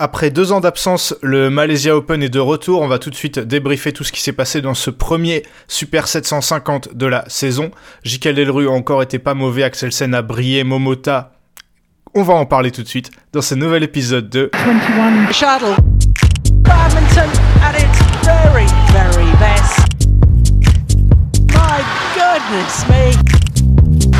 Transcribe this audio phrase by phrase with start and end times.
[0.00, 2.82] Après deux ans d'absence, le Malaysia Open est de retour.
[2.82, 6.06] On va tout de suite débriefer tout ce qui s'est passé dans ce premier Super
[6.06, 7.72] 750 de la saison.
[8.04, 8.28] J.K.
[8.28, 11.32] Delru a encore été pas mauvais, Axel Sen a brillé, Momota.
[12.14, 15.74] On va en parler tout de suite dans ce nouvel épisode de 21 Shuttle.
[16.62, 17.28] Badminton
[17.60, 19.80] at its very, very best.
[21.50, 21.82] My
[22.14, 23.16] goodness me.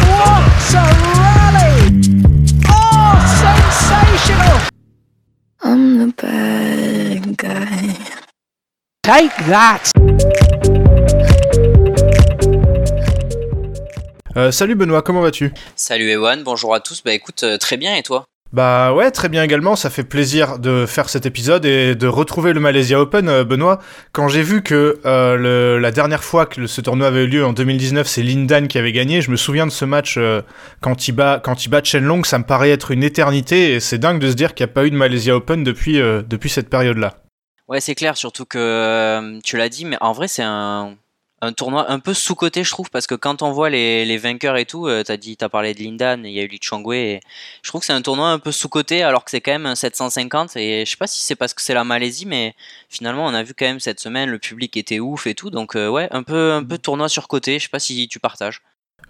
[0.08, 0.84] What a
[1.14, 2.12] rally!
[2.68, 4.77] Oh, sensational!
[5.68, 7.92] I'm the bad guy.
[9.02, 9.90] Take that!
[14.34, 15.52] Euh, salut Benoît, comment vas-tu?
[15.76, 17.02] Salut Ewan, bonjour à tous.
[17.04, 18.24] Bah écoute, euh, très bien et toi?
[18.52, 22.54] Bah ouais, très bien également, ça fait plaisir de faire cet épisode et de retrouver
[22.54, 23.78] le Malaysia Open, euh, Benoît.
[24.12, 27.52] Quand j'ai vu que euh, la dernière fois que ce tournoi avait eu lieu en
[27.52, 30.40] 2019, c'est Lindan qui avait gagné, je me souviens de ce match euh,
[30.80, 33.80] quand, il bat, quand il bat Chen Long, ça me paraît être une éternité et
[33.80, 36.48] c'est dingue de se dire qu'il n'y a pas eu de Malaysia Open depuis, depuis
[36.48, 37.16] cette période-là.
[37.68, 40.94] Ouais, c'est clair, surtout que tu l'as dit, mais en vrai c'est un
[41.40, 44.56] un tournoi un peu sous-coté, je trouve, parce que quand on voit les, les vainqueurs
[44.56, 46.58] et tout, euh, t'as dit, t'as parlé de Lindan, il y a eu Li
[46.92, 47.20] et
[47.62, 49.74] je trouve que c'est un tournoi un peu sous-coté, alors que c'est quand même un
[49.74, 52.54] 750, et je sais pas si c'est parce que c'est la Malaisie, mais
[52.88, 55.76] finalement, on a vu quand même cette semaine, le public était ouf et tout, donc
[55.76, 58.60] euh, ouais, un peu, un peu tournoi sur-coté, je sais pas si tu partages.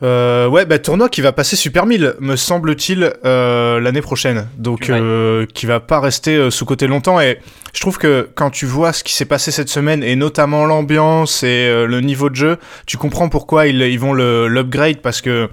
[0.02, 4.48] Euh, ouais, bah, tournoi qui va passer Super 1000, me semble-t-il, euh, l'année prochaine.
[4.56, 7.20] Donc, euh, qui va pas rester euh, sous côté longtemps.
[7.20, 7.38] Et
[7.72, 11.42] je trouve que quand tu vois ce qui s'est passé cette semaine, et notamment l'ambiance
[11.42, 14.98] et euh, le niveau de jeu, tu comprends pourquoi ils, ils vont l'upgrade.
[14.98, 15.48] Parce que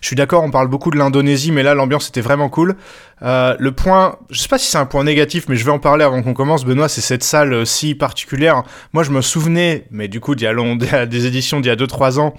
[0.00, 2.76] je suis d'accord, on parle beaucoup de l'Indonésie, mais là, l'ambiance était vraiment cool.
[3.20, 6.04] le point, je sais pas si c'est un point négatif, mais je vais en parler
[6.04, 8.62] avant qu'on commence, Benoît, c'est cette salle si particulière.
[8.94, 11.76] Moi, je me souvenais, mais du coup, d'il y a des éditions d'il y a
[11.76, 12.34] 2-3 ans,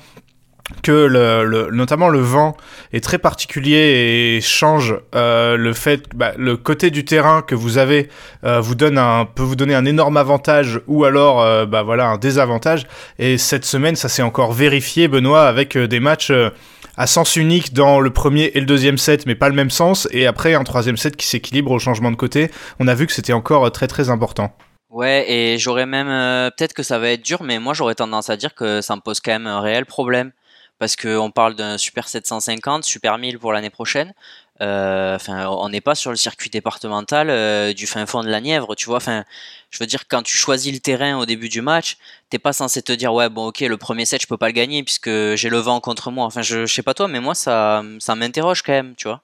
[0.83, 2.55] que le, notamment le vent
[2.93, 7.77] est très particulier et change euh, le fait bah, le côté du terrain que vous
[7.77, 8.09] avez
[8.43, 12.07] euh, vous donne un peut vous donner un énorme avantage ou alors euh, bah voilà
[12.07, 12.87] un désavantage.
[13.19, 16.31] Et cette semaine ça s'est encore vérifié Benoît avec des matchs
[16.97, 20.07] à sens unique dans le premier et le deuxième set mais pas le même sens.
[20.11, 22.49] Et après un troisième set qui s'équilibre au changement de côté.
[22.79, 24.55] On a vu que c'était encore très très important.
[24.89, 26.07] Ouais, et j'aurais même,
[26.57, 28.99] peut-être que ça va être dur, mais moi j'aurais tendance à dire que ça me
[28.99, 30.33] pose quand même un réel problème
[30.81, 34.15] parce qu'on parle d'un Super 750, Super 1000 pour l'année prochaine.
[34.61, 38.75] Euh, on n'est pas sur le circuit départemental euh, du fin fond de la Nièvre,
[38.75, 38.97] tu vois.
[38.97, 39.23] Enfin,
[39.69, 41.97] je veux dire, quand tu choisis le terrain au début du match,
[42.31, 44.53] t'es pas censé te dire ouais bon ok le premier set je peux pas le
[44.53, 46.25] gagner puisque j'ai le vent contre moi.
[46.25, 49.21] Enfin, je, sais pas toi, mais moi ça ça m'interroge quand même, tu vois.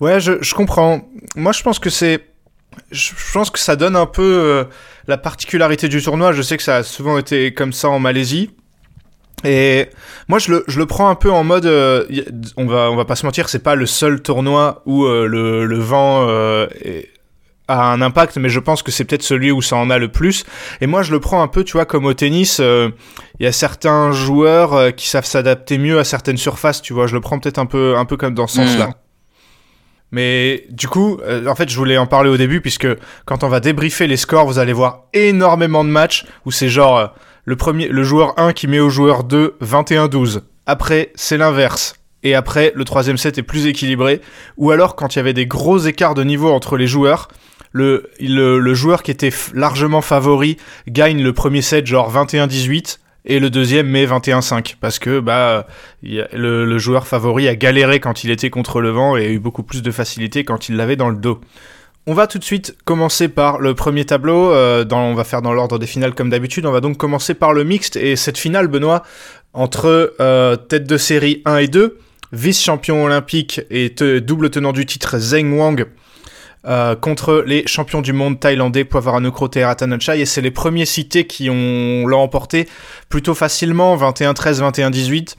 [0.00, 1.02] Ouais, je, comprends.
[1.36, 2.24] Moi, je pense que c'est
[2.90, 4.64] je pense que ça donne un peu euh,
[5.06, 6.32] la particularité du tournoi.
[6.32, 8.50] Je sais que ça a souvent été comme ça en Malaisie.
[9.42, 9.88] Et
[10.28, 12.04] moi, je le, je le prends un peu en mode, euh,
[12.56, 15.66] on va, on va pas se mentir, c'est pas le seul tournoi où euh, le,
[15.66, 16.66] le, vent euh,
[17.68, 20.08] a un impact, mais je pense que c'est peut-être celui où ça en a le
[20.08, 20.44] plus.
[20.80, 23.52] Et moi, je le prends un peu, tu vois, comme au tennis, il y a
[23.52, 27.06] certains joueurs qui savent s'adapter mieux à certaines surfaces, tu vois.
[27.06, 28.86] Je le prends peut-être un peu, un peu comme dans ce sens-là.
[28.86, 28.94] Hmm.
[30.12, 32.86] Mais du coup, en fait, je voulais en parler au début, puisque
[33.26, 37.12] quand on va débriefer les scores, vous allez voir énormément de matchs où c'est genre
[37.44, 40.40] le, joueur 1 qui met au joueur 2 21-12.
[40.66, 41.94] Après, c'est l'inverse.
[42.22, 44.20] Et après, le troisième set est plus équilibré.
[44.56, 47.28] Ou alors, quand il y avait des gros écarts de niveau entre les joueurs,
[47.74, 50.56] le, joueur qui était largement favori
[50.88, 55.66] gagne le premier set genre 21-18 et le deuxième met 21-5 parce que bah
[56.02, 59.64] le, joueur favori a galéré quand il était contre le vent et a eu beaucoup
[59.64, 61.40] plus de facilité quand il l'avait dans le dos.
[62.06, 64.52] On va tout de suite commencer par le premier tableau.
[64.52, 66.66] Euh, dans, on va faire dans l'ordre des finales comme d'habitude.
[66.66, 67.96] On va donc commencer par le mixte.
[67.96, 69.04] Et cette finale, Benoît,
[69.54, 71.98] entre euh, tête de série 1 et 2,
[72.32, 73.88] vice-champion olympique et
[74.20, 75.86] double tenant du titre Zheng Wang,
[76.66, 80.20] euh, contre les champions du monde thaïlandais Poivaranukrote et Ratanachai.
[80.20, 82.28] Et c'est les premiers cités qui ont l'ont
[83.08, 85.36] plutôt facilement, 21-13, 21-18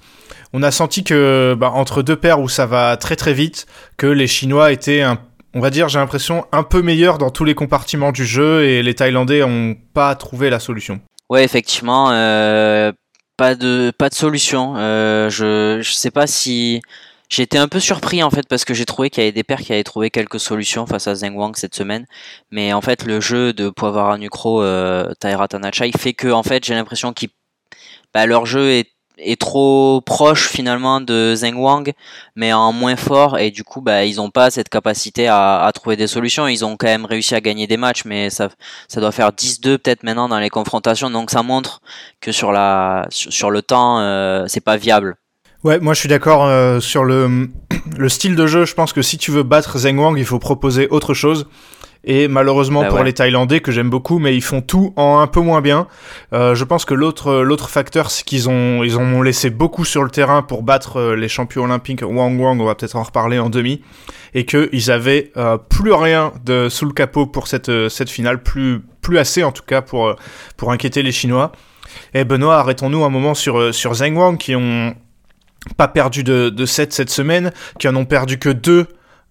[0.54, 3.66] on a senti que bah, entre deux paires où ça va très très vite,
[3.98, 5.20] que les Chinois étaient un
[5.56, 8.84] on va dire, j'ai l'impression, un peu meilleur dans tous les compartiments du jeu et
[8.84, 11.00] les Thaïlandais n'ont pas trouvé la solution.
[11.30, 12.92] Ouais, effectivement, euh,
[13.38, 14.76] pas de pas de solution.
[14.78, 16.82] Euh, je je sais pas si
[17.30, 19.60] J'étais un peu surpris en fait parce que j'ai trouvé qu'il y avait des pairs
[19.60, 22.06] qui avaient trouvé quelques solutions face à Zheng Wang cette semaine.
[22.52, 26.64] Mais en fait le jeu de Poivara Nucro, euh, Taira Tanachai fait que en fait
[26.64, 27.30] j'ai l'impression qu'ils
[28.14, 31.94] bah, leur jeu est est trop proche finalement de Zheng Wang,
[32.36, 35.96] mais en moins fort et du coup bah ils ont pas cette capacité à, trouver
[35.96, 36.48] des solutions.
[36.48, 38.50] Ils ont quand même réussi à gagner des matchs, mais ça
[38.88, 41.82] ça doit faire 10-2 peut-être maintenant dans les confrontations, donc ça montre
[42.22, 45.16] que sur la sur, le temps euh, c'est pas viable.
[45.64, 47.50] Ouais, moi je suis d'accord euh, sur le
[47.98, 48.66] le style de jeu.
[48.66, 51.48] Je pense que si tu veux battre Zheng Wang, il faut proposer autre chose.
[52.06, 53.06] Et malheureusement Bah pour ouais.
[53.06, 55.88] les Thaïlandais que j'aime beaucoup, mais ils font tout en un peu moins bien.
[56.34, 60.04] Euh, je pense que l'autre l'autre facteur, c'est qu'ils ont ils ont laissé beaucoup sur
[60.04, 62.62] le terrain pour battre euh, les champions olympiques Wang Wang.
[62.62, 63.82] On va peut-être en reparler en demi,
[64.34, 68.10] et que ils avaient euh, plus rien de sous le capot pour cette euh, cette
[68.10, 70.16] finale, plus plus assez en tout cas pour euh,
[70.58, 71.52] pour inquiéter les Chinois.
[72.14, 74.96] Et Benoît, arrêtons-nous un moment sur euh, sur Zheng Wang qui ont
[75.78, 78.88] pas perdu de, de 7 cette semaine, qui en ont perdu que 2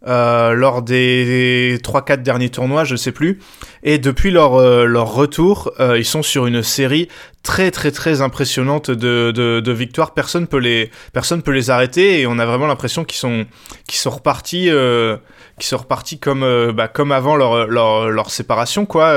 [0.07, 3.41] euh, lors des 3-4 derniers tournois, je sais plus.
[3.83, 7.09] Et depuis leur, euh, leur retour, euh, ils sont sur une série
[7.43, 10.15] très très très impressionnante de, de, de victoires.
[10.15, 13.47] Personne peut les personne peut les arrêter et on a vraiment l'impression qu'ils sont
[13.87, 15.19] qu'ils sont repartis euh,
[15.59, 19.15] qu'ils sont repartis comme euh, bah, comme avant leur, leur leur séparation quoi.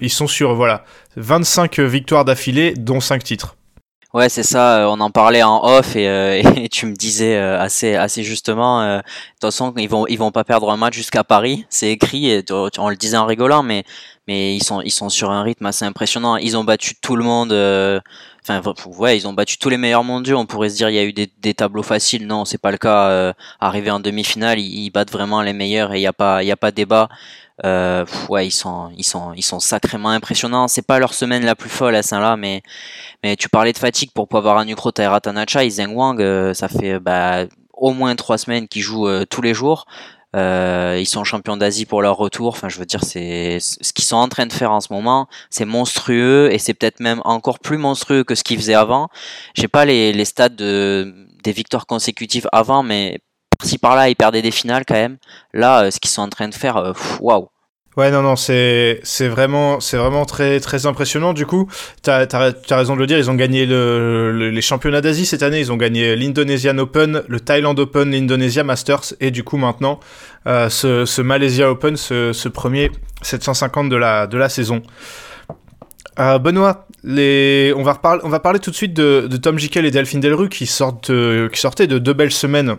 [0.00, 0.84] Ils sont sur voilà
[1.16, 3.56] 25 victoires d'affilée, dont 5 titres.
[4.14, 4.82] Ouais, c'est ça.
[4.82, 8.82] euh, On en parlait en off et, euh, tu me disais euh, assez assez justement.
[8.82, 11.64] euh, De toute façon, ils vont ils vont pas perdre un match jusqu'à Paris.
[11.70, 12.28] C'est écrit.
[12.30, 12.44] Et
[12.78, 13.84] on le disait en rigolant, mais
[14.28, 16.36] mais ils sont ils sont sur un rythme assez impressionnant.
[16.36, 17.52] Ils ont battu tout le monde.
[17.52, 18.00] euh,
[18.44, 18.60] Enfin,
[18.98, 20.36] ouais, ils ont battu tous les meilleurs mondiaux.
[20.36, 22.26] On pourrait se dire il y a eu des, des tableaux faciles.
[22.26, 23.32] Non, c'est pas le cas.
[23.60, 26.46] Arrivé en demi-finale, ils, ils battent vraiment les meilleurs et il y a pas il
[26.48, 27.08] y a pas débat.
[27.64, 30.68] Euh, ouais, ils sont ils sont ils sont sacrément impressionnants.
[30.68, 32.62] C'est pas leur semaine la plus folle à Saint-Là, mais
[33.22, 36.68] mais tu parlais de fatigue pour pouvoir un Ukro Tanacha et Zheng Wang, euh, ça
[36.68, 39.86] fait bah, au moins trois semaines qu'ils jouent euh, tous les jours.
[40.34, 42.48] Euh, ils sont champions d'Asie pour leur retour.
[42.48, 45.28] Enfin, je veux dire, c'est ce qu'ils sont en train de faire en ce moment,
[45.50, 49.08] c'est monstrueux et c'est peut-être même encore plus monstrueux que ce qu'ils faisaient avant.
[49.54, 53.20] J'ai pas les, les stats de, des victoires consécutives avant, mais
[53.62, 55.18] par-ci par-là, ils perdaient des finales quand même.
[55.54, 57.48] Là, euh, ce qu'ils sont en train de faire, euh, waouh.
[57.96, 61.34] Ouais, non, non, c'est c'est vraiment c'est vraiment très très impressionnant.
[61.34, 61.68] Du coup,
[62.00, 63.18] t'as as, raison de le dire.
[63.18, 65.60] Ils ont gagné le, le- les championnats d'Asie cette année.
[65.60, 70.00] Ils ont gagné l'Indonesian Open, le Thailand Open, l'Indonesia Masters et du coup maintenant
[70.46, 74.82] euh, ce, ce Malaysia Open, ce, premier 750 de la de la saison.
[76.16, 80.48] Benoît, on va on va parler tout de suite de, Tom Jikel et Delphine Delru
[80.48, 81.12] qui sortent
[81.52, 82.78] qui sortaient de deux belles semaines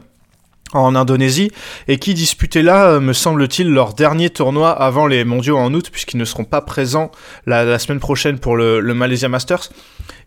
[0.73, 1.51] en Indonésie
[1.87, 5.89] et qui disputaient là, euh, me semble-t-il, leur dernier tournoi avant les mondiaux en août,
[5.91, 7.11] puisqu'ils ne seront pas présents
[7.45, 9.69] la, semaine prochaine pour le, Malaysia Masters.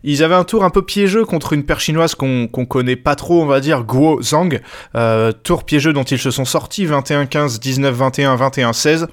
[0.03, 3.15] Ils avaient un tour un peu piégeux contre une paire chinoise qu'on qu'on connaît pas
[3.15, 4.61] trop, on va dire, Guo Zhang.
[4.95, 9.07] Euh, tour piégeux dont ils se sont sortis 21-15, 19-21, 21-16.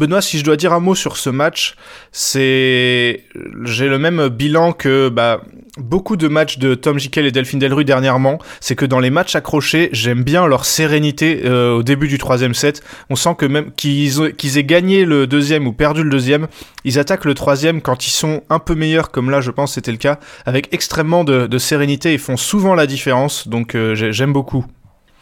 [0.00, 1.74] Benoît, si je dois dire un mot sur ce match,
[2.10, 3.24] c'est
[3.64, 5.42] j'ai le même bilan que bah,
[5.76, 8.38] beaucoup de matchs de Tom Jikel et Delphine Delru dernièrement.
[8.60, 12.54] C'est que dans les matchs accrochés, j'aime bien leur sérénité euh, au début du troisième
[12.54, 12.82] set.
[13.10, 16.48] On sent que même qu'ils qu'ils aient gagné le deuxième ou perdu le deuxième,
[16.84, 19.92] ils attaquent le troisième quand ils sont un peu meilleurs, comme là je pense c'était
[19.92, 23.48] le cas, avec extrêmement de, sérénité et font souvent la différence.
[23.48, 24.64] Donc euh, j'ai- j'aime beaucoup.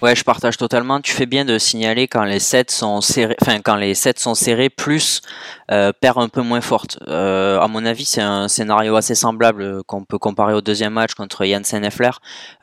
[0.01, 1.01] Ouais, je partage totalement.
[1.01, 4.37] Tu fais bien de signaler quand les sets sont serrés, enfin quand les sets sont
[4.37, 5.23] serrés, plus
[5.73, 7.01] euh, paire un peu moins forte.
[7.09, 10.93] Euh, à mon avis, c'est un scénario assez semblable euh, qu'on peut comparer au deuxième
[10.93, 12.11] match contre Janssen Effler.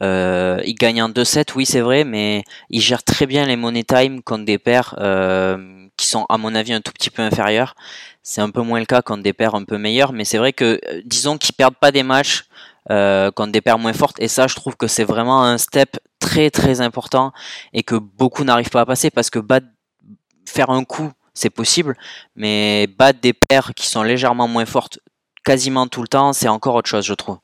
[0.01, 3.83] Euh, ils gagnent en 2-7, oui c'est vrai, mais ils gèrent très bien les money
[3.83, 7.75] time contre des paires euh, qui sont à mon avis un tout petit peu inférieures.
[8.23, 10.53] C'est un peu moins le cas contre des paires un peu meilleures, mais c'est vrai
[10.53, 12.45] que euh, disons qu'ils perdent pas des matchs
[12.91, 14.21] euh, contre des paires moins fortes.
[14.21, 15.97] Et ça, je trouve que c'est vraiment un step
[16.51, 17.31] très important
[17.73, 19.67] et que beaucoup n'arrivent pas à passer parce que battre,
[20.47, 21.95] faire un coup, c'est possible,
[22.35, 24.99] mais battre des paires qui sont légèrement moins fortes
[25.43, 27.37] quasiment tout le temps, c'est encore autre chose, je trouve.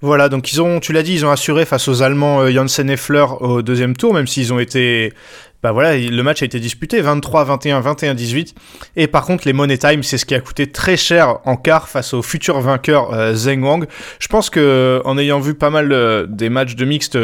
[0.00, 2.88] Voilà, donc ils ont, tu l'as dit, ils ont assuré face aux Allemands euh, Janssen
[2.88, 5.12] et Fleur au deuxième tour, même s'ils ont été,
[5.62, 8.54] bah voilà, il- le match a été disputé 23-21, 21-18.
[8.96, 11.88] Et par contre, les Money Time, c'est ce qui a coûté très cher en quart
[11.88, 13.86] face au futur vainqueur euh, Zheng Wang.
[14.20, 17.18] Je pense que, en ayant vu pas mal euh, des matchs de mixte,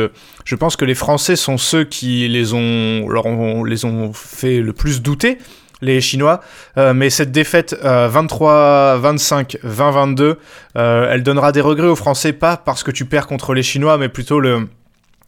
[0.45, 3.25] je pense que les Français sont ceux qui les ont, leur
[3.65, 5.39] les ont fait le plus douter
[5.81, 6.41] les Chinois.
[6.79, 10.37] Euh, mais cette défaite euh, 23-25, 20-22,
[10.77, 13.99] euh, elle donnera des regrets aux Français, pas parce que tu perds contre les Chinois,
[13.99, 14.67] mais plutôt le,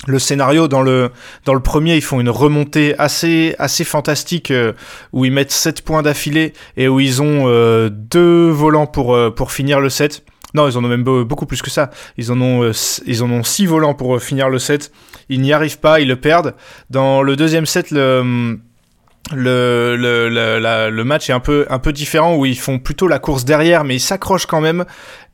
[0.07, 1.11] le scénario dans le
[1.47, 4.73] dans le premier ils font une remontée assez assez fantastique euh,
[5.13, 9.31] où ils mettent 7 points d'affilée et où ils ont euh, deux volants pour euh,
[9.31, 10.23] pour finir le set.
[10.55, 11.91] Non, ils en ont même be- beaucoup plus que ça.
[12.19, 12.73] Ils en ont euh,
[13.07, 14.93] ils en ont 6 volants pour euh, finir le set.
[15.29, 16.55] Ils n'y arrivent pas, ils le perdent.
[16.91, 18.59] Dans le deuxième set le
[19.35, 23.19] le, le, le, match est un peu, un peu différent où ils font plutôt la
[23.19, 24.85] course derrière mais ils s'accrochent quand même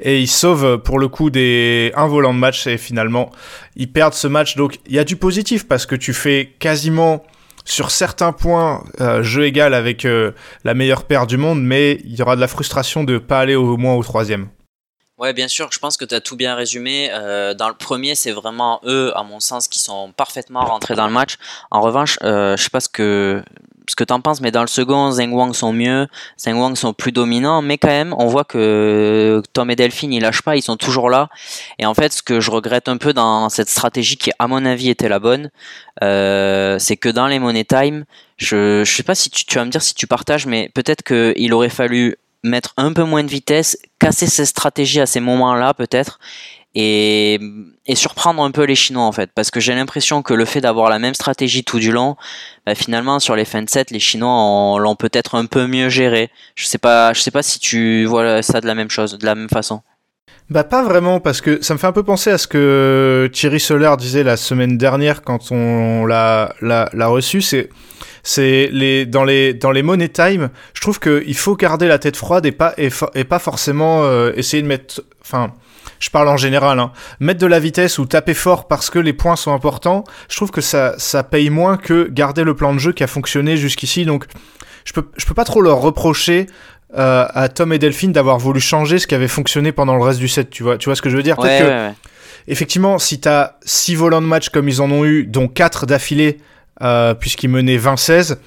[0.00, 3.30] et ils sauvent pour le coup des un volant de match et finalement
[3.76, 7.22] ils perdent ce match donc il y a du positif parce que tu fais quasiment
[7.64, 10.32] sur certains points euh, jeu égal avec euh,
[10.64, 13.56] la meilleure paire du monde mais il y aura de la frustration de pas aller
[13.56, 14.48] au moins au troisième
[15.22, 17.08] Ouais, bien sûr, je pense que tu as tout bien résumé.
[17.12, 21.06] Euh, dans le premier, c'est vraiment eux, à mon sens, qui sont parfaitement rentrés dans
[21.06, 21.36] le match.
[21.70, 23.40] En revanche, euh, je sais pas ce que
[23.92, 26.08] ce que t'en penses, mais dans le second, Zheng Wang sont mieux,
[26.38, 30.22] Zheng Wang sont plus dominants, mais quand même, on voit que Tom et Delphine, ils
[30.22, 31.28] lâchent pas, ils sont toujours là.
[31.78, 34.64] Et en fait, ce que je regrette un peu dans cette stratégie qui, à mon
[34.64, 35.50] avis, était la bonne,
[36.02, 38.06] euh, c'est que dans les Money Time,
[38.38, 41.02] je, je sais pas si tu, tu vas me dire si tu partages, mais peut-être
[41.02, 45.74] qu'il aurait fallu mettre un peu moins de vitesse, casser ses stratégies à ces moments-là,
[45.74, 46.18] peut-être,
[46.74, 47.38] et,
[47.86, 49.30] et, surprendre un peu les Chinois en fait.
[49.34, 52.16] Parce que j'ai l'impression que le fait d'avoir la même stratégie tout du long
[52.66, 56.30] bah, finalement sur les fins de set les Chinois l'ont peut-être un peu mieux géré.
[56.54, 59.26] Je sais pas je sais pas si tu vois ça de la même chose de
[59.26, 59.82] la même façon.
[60.50, 63.60] Bah pas vraiment parce que ça me fait un peu penser à ce que Thierry
[63.60, 67.42] Soler disait la semaine dernière quand on l'a l'a reçu.
[67.42, 67.70] C'est
[68.22, 72.16] c'est les dans les dans les money time je trouve qu'il faut garder la tête
[72.16, 75.02] froide et pas et, pas forcément euh, essayer de mettre
[76.02, 76.90] je parle en général, hein.
[77.20, 80.50] mettre de la vitesse ou taper fort parce que les points sont importants, je trouve
[80.50, 84.04] que ça, ça paye moins que garder le plan de jeu qui a fonctionné jusqu'ici.
[84.04, 84.24] Donc,
[84.84, 86.48] je peux, je peux pas trop leur reprocher
[86.98, 90.18] euh, à Tom et Delphine d'avoir voulu changer ce qui avait fonctionné pendant le reste
[90.18, 90.50] du set.
[90.50, 91.36] Tu vois, tu vois ce que je veux dire?
[91.36, 91.92] Que,
[92.48, 96.38] effectivement, si t'as 6 volants de match comme ils en ont eu, dont 4 d'affilée,
[96.82, 98.38] euh, puisqu'ils menaient 20-16,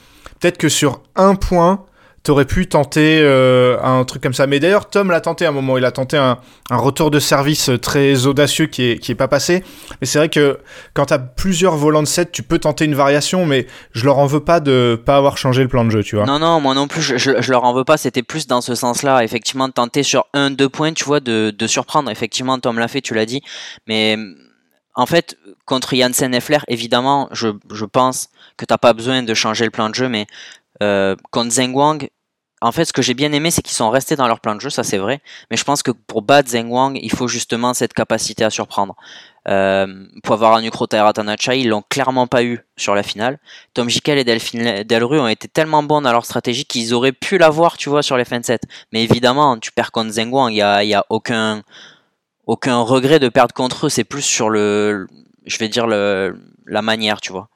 [0.42, 1.86] peut-être que sur un point,
[2.26, 4.48] t'aurais pu tenter euh, un truc comme ça.
[4.48, 5.78] Mais d'ailleurs, Tom l'a tenté à un moment.
[5.78, 6.40] Il a tenté un,
[6.72, 9.64] retour de service très audacieux qui est, qui est pas passé.
[10.02, 10.58] Mais c'est vrai que
[10.96, 14.26] quand t'as plusieurs volants de set, tu peux tenter une variation, mais je leur en
[14.26, 16.26] veux pas de pas avoir changé le plan de jeu, tu vois.
[16.26, 17.98] Non, non, moi non plus, je, je, leur en veux pas.
[17.98, 21.68] C'était plus dans ce sens-là, effectivement, tenter sur un, deux points, tu vois, de, de
[21.68, 22.10] surprendre.
[22.10, 23.42] Effectivement, Tom l'a fait, tu l'as dit.
[23.88, 24.18] Mais
[24.96, 29.34] en fait, contre Janssen et Flair, évidemment, je, je pense que t'as pas besoin de
[29.36, 30.26] changer le plan de jeu, mais
[30.82, 32.10] euh, contre Zheng Wang,
[32.62, 34.62] en fait, ce que j'ai bien aimé, c'est qu'ils sont restés dans leur plan de
[34.62, 35.22] jeu, ça c'est vrai.
[35.52, 38.96] Mais je pense que pour battre Zheng Wang, il faut justement cette capacité à surprendre.
[39.48, 43.40] Euh, pour avoir un Ukro Taratanacha, ils l'ont clairement pas eu sur la finale.
[43.74, 47.38] Tom Jikel et Delphine Delru ont été tellement bons dans leur stratégie qu'ils auraient pu
[47.38, 48.64] l'avoir, tu vois, sur les fins de set.
[48.92, 51.62] Mais évidemment, tu perds contre Zheng Wang, il y a, y a aucun,
[52.48, 53.90] aucun regret de perdre contre eux.
[53.90, 55.08] C'est plus sur le,
[55.46, 57.50] je vais dire le, la manière, tu vois.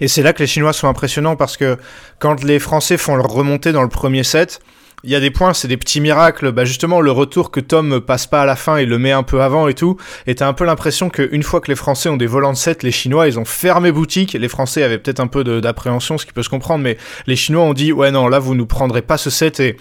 [0.00, 1.76] Et c'est là que les Chinois sont impressionnants parce que
[2.18, 4.60] quand les Français font leur remontée dans le premier set,
[5.02, 6.52] il y a des points, c'est des petits miracles.
[6.52, 9.22] Bah justement, le retour que Tom passe pas à la fin et le met un
[9.22, 9.96] peu avant et tout.
[10.26, 12.82] Et t'as un peu l'impression qu'une fois que les Français ont des volants de set,
[12.82, 14.34] les Chinois, ils ont fermé boutique.
[14.34, 17.64] Les Français avaient peut-être un peu d'appréhension, ce qui peut se comprendre, mais les Chinois
[17.64, 19.76] ont dit, ouais non, là, vous nous prendrez pas ce set et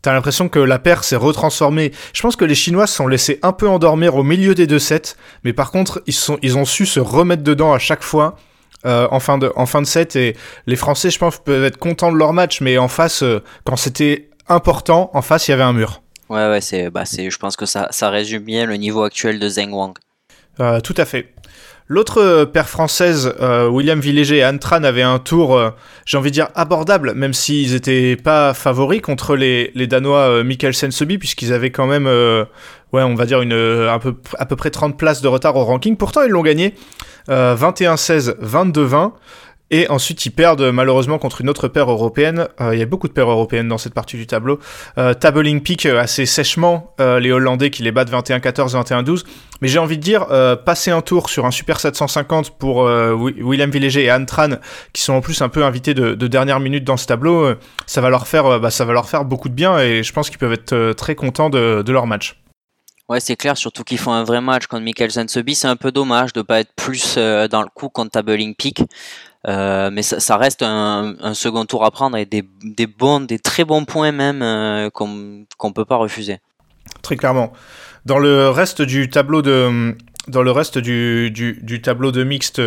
[0.00, 1.90] T'as l'impression que la paire s'est retransformée.
[2.12, 4.78] Je pense que les Chinois se sont laissés un peu endormir au milieu des deux
[4.78, 8.36] sets, mais par contre, ils ont su se remettre dedans à chaque fois
[8.86, 10.14] euh, en, fin de, en fin de set.
[10.14, 13.42] Et les Français, je pense, peuvent être contents de leur match, mais en face, euh,
[13.64, 16.00] quand c'était important, en face, il y avait un mur.
[16.28, 19.40] Ouais, ouais, c'est, bah, c'est, je pense que ça, ça résume bien le niveau actuel
[19.40, 19.94] de Zheng Wang.
[20.60, 21.34] Euh, tout à fait.
[21.88, 23.34] L'autre paire française,
[23.70, 25.58] William Villéger et Anne Tran, avaient un tour,
[26.04, 30.90] j'ai envie de dire, abordable, même s'ils n'étaient pas favoris contre les, les Danois Mikkelsen
[30.90, 34.68] Sobi, puisqu'ils avaient quand même, ouais, on va dire, une, un peu, à peu près
[34.68, 35.96] 30 places de retard au ranking.
[35.96, 36.74] Pourtant, ils l'ont gagné.
[37.28, 39.12] 21-16, euh, 22-20.
[39.70, 42.48] Et ensuite, ils perdent malheureusement contre une autre paire européenne.
[42.58, 44.58] Euh, il y a beaucoup de paires européennes dans cette partie du tableau.
[44.96, 49.24] Euh, tabling pick assez sèchement, les Hollandais qui les battent 21-14, 21-12.
[49.60, 50.26] Mais j'ai envie de dire,
[50.64, 54.56] passer un tour sur un Super 750 pour William Villéger et Anne Tran,
[54.94, 57.54] qui sont en plus un peu invités de, dernière minute dans ce tableau,
[57.86, 60.30] ça, va leur faire, bah, ça va leur faire beaucoup de bien et je pense
[60.30, 62.36] qu'ils peuvent être très contents de, de leur match.
[63.08, 65.54] Ouais, c'est clair, surtout qu'ils font un vrai match contre Michael Sensebi.
[65.54, 68.82] C'est un peu dommage de pas être plus euh, dans le coup contre Tabling Peak.
[69.46, 72.42] Euh, mais ça, reste un, second tour à prendre et des,
[72.86, 76.38] bons, des très bons points même euh, qu'on ne peut pas refuser.
[77.00, 77.52] Très clairement.
[78.04, 79.96] Dans le reste du tableau de,
[80.26, 82.60] dans le reste du, du, tableau de mixte,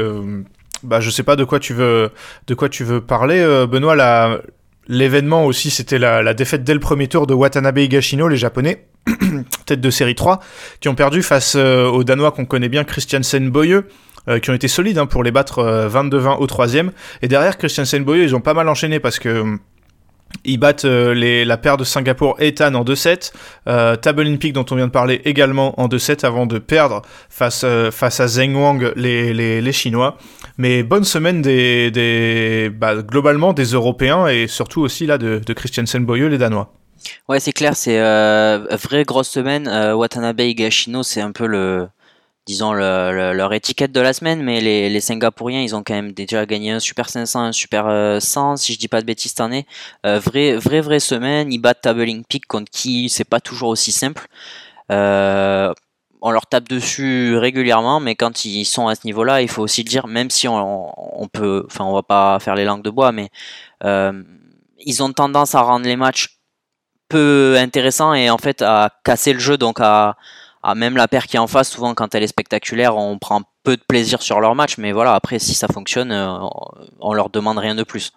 [0.82, 2.12] bah, je sais pas de quoi tu veux,
[2.48, 3.96] de quoi tu veux parler, Benoît.
[3.96, 4.40] La,
[4.88, 8.88] l'événement aussi, c'était la, la défaite dès le premier tour de Watanabe Higashino, les Japonais.
[9.66, 10.40] tête de série 3,
[10.80, 13.88] qui ont perdu face euh, aux Danois qu'on connaît bien, Christiansen Boyeux,
[14.28, 16.92] euh, qui ont été solides hein, pour les battre 22-20 euh, au troisième.
[17.22, 19.58] Et derrière Christiansen Boyeux, ils ont pas mal enchaîné parce que
[20.46, 23.32] ils battent les, la paire de Singapour et Tan en 2-7.
[23.68, 27.66] Euh, Table Olympique dont on vient de parler également en 2-7 avant de perdre face,
[27.92, 30.18] face à Zheng Wang les, les, les, Chinois.
[30.58, 35.54] Mais bonne semaine des, des bah, globalement des Européens et surtout aussi là de, de
[35.54, 36.74] Christiansen Boyeux les Danois.
[37.28, 39.68] Ouais, c'est clair, c'est euh, vraie grosse semaine.
[39.68, 41.88] Euh, Watanabe et Gashino, c'est un peu le,
[42.46, 46.46] disons le, leur étiquette de la semaine, mais les, Singapouriens, ils ont quand même déjà
[46.46, 47.86] gagné un Super 500, un Super
[48.22, 49.66] 100, euh, si je dis pas de bêtises cette année.
[50.06, 51.52] Euh, vraie, vraie, semaine.
[51.52, 54.28] Ils battent Tabling Peak contre qui c'est pas toujours aussi simple.
[54.92, 55.74] Euh,
[56.22, 59.84] on leur tape dessus régulièrement, mais quand ils sont à ce niveau-là, il faut aussi
[59.84, 62.92] le dire, même si on, on peut, enfin, on va pas faire les langues de
[62.92, 63.30] bois, mais
[63.84, 64.24] euh,
[64.80, 66.38] ils ont tendance à rendre les matchs
[67.10, 70.16] peu intéressants et en fait à casser le jeu, donc à,
[70.64, 73.42] à même la paire qui est en face, souvent quand elle est spectaculaire, on prend
[73.64, 76.40] peu de plaisir sur leur match, mais voilà, après si ça fonctionne, euh,
[77.00, 78.14] on leur demande rien de plus.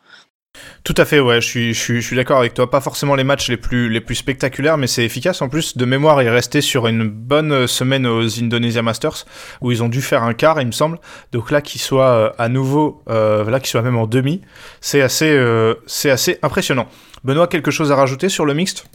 [0.84, 2.70] Tout à fait, ouais, je suis, d'accord avec toi.
[2.70, 5.42] Pas forcément les matchs les plus, spectaculaires, mais c'est efficace.
[5.42, 9.24] En plus, de mémoire, il est resté sur une bonne semaine aux Indonesia Masters,
[9.60, 10.98] où ils ont dû faire un quart, il me semble.
[11.32, 14.42] Donc là, qu'ils soient euh, à nouveau, euh, là, qu'ils soient même en demi,
[14.80, 16.86] c'est assez, euh, c'est assez impressionnant.
[17.24, 18.86] Benoît, quelque chose à rajouter sur le mixte?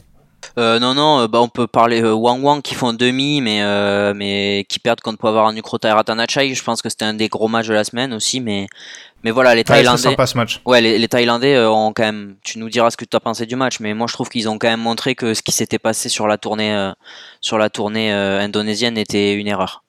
[0.58, 3.62] Euh, non, non, euh, bah, on peut parler euh, Wang Wang qui font demi, mais,
[3.62, 6.54] euh, mais qui perdent contre un Nukrota et Ratanachai.
[6.54, 8.66] Je pense que c'était un des gros matchs de la semaine aussi, mais,
[9.22, 10.02] mais voilà, les Thaïlandais.
[10.02, 10.60] sympa, ce match.
[10.64, 12.36] Ouais, les, les, Thaïlandais ont quand même.
[12.42, 14.48] Tu nous diras ce que tu as pensé du match, mais moi je trouve qu'ils
[14.48, 16.90] ont quand même montré que ce qui s'était passé sur la tournée,
[17.40, 19.84] sur la tournée indonésienne était une erreur.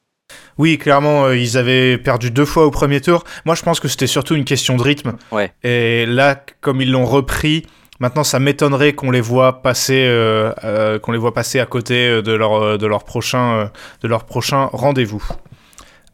[0.57, 3.23] Oui, clairement, ils avaient perdu deux fois au premier tour.
[3.45, 5.13] Moi, je pense que c'était surtout une question de rythme.
[5.31, 5.51] Ouais.
[5.63, 7.65] Et là, comme ils l'ont repris,
[8.01, 12.07] Maintenant, ça m'étonnerait qu'on les voit passer, euh, euh, qu'on les voit passer à côté
[12.07, 13.69] euh, de leur, de leur prochain,
[14.01, 15.23] de leur prochain rendez-vous.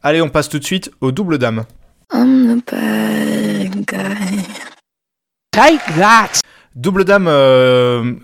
[0.04, 1.64] Allez, on passe tout de suite au double dame.
[5.52, 6.42] Take that.
[6.76, 7.30] Double dame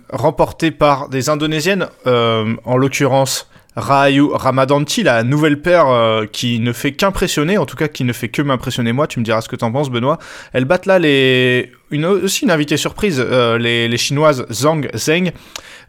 [0.10, 6.92] remporté par des Indonésiennes, en l'occurrence Rahayu Ramadanti, la nouvelle paire euh, qui ne fait
[6.92, 9.56] qu'impressionner, en tout cas qui ne fait que m'impressionner moi, tu me diras ce que
[9.56, 10.20] t'en penses Benoît.
[10.54, 11.72] Elle battent là les...
[11.90, 15.32] une, aussi une invitée surprise, euh, les, les, chinoises Zhang Zheng.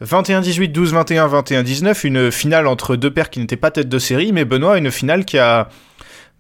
[0.02, 4.44] 21-18, 12-21, 21-19, une finale entre deux paires qui n'étaient pas tête de série, mais
[4.44, 5.68] Benoît, une finale qui a,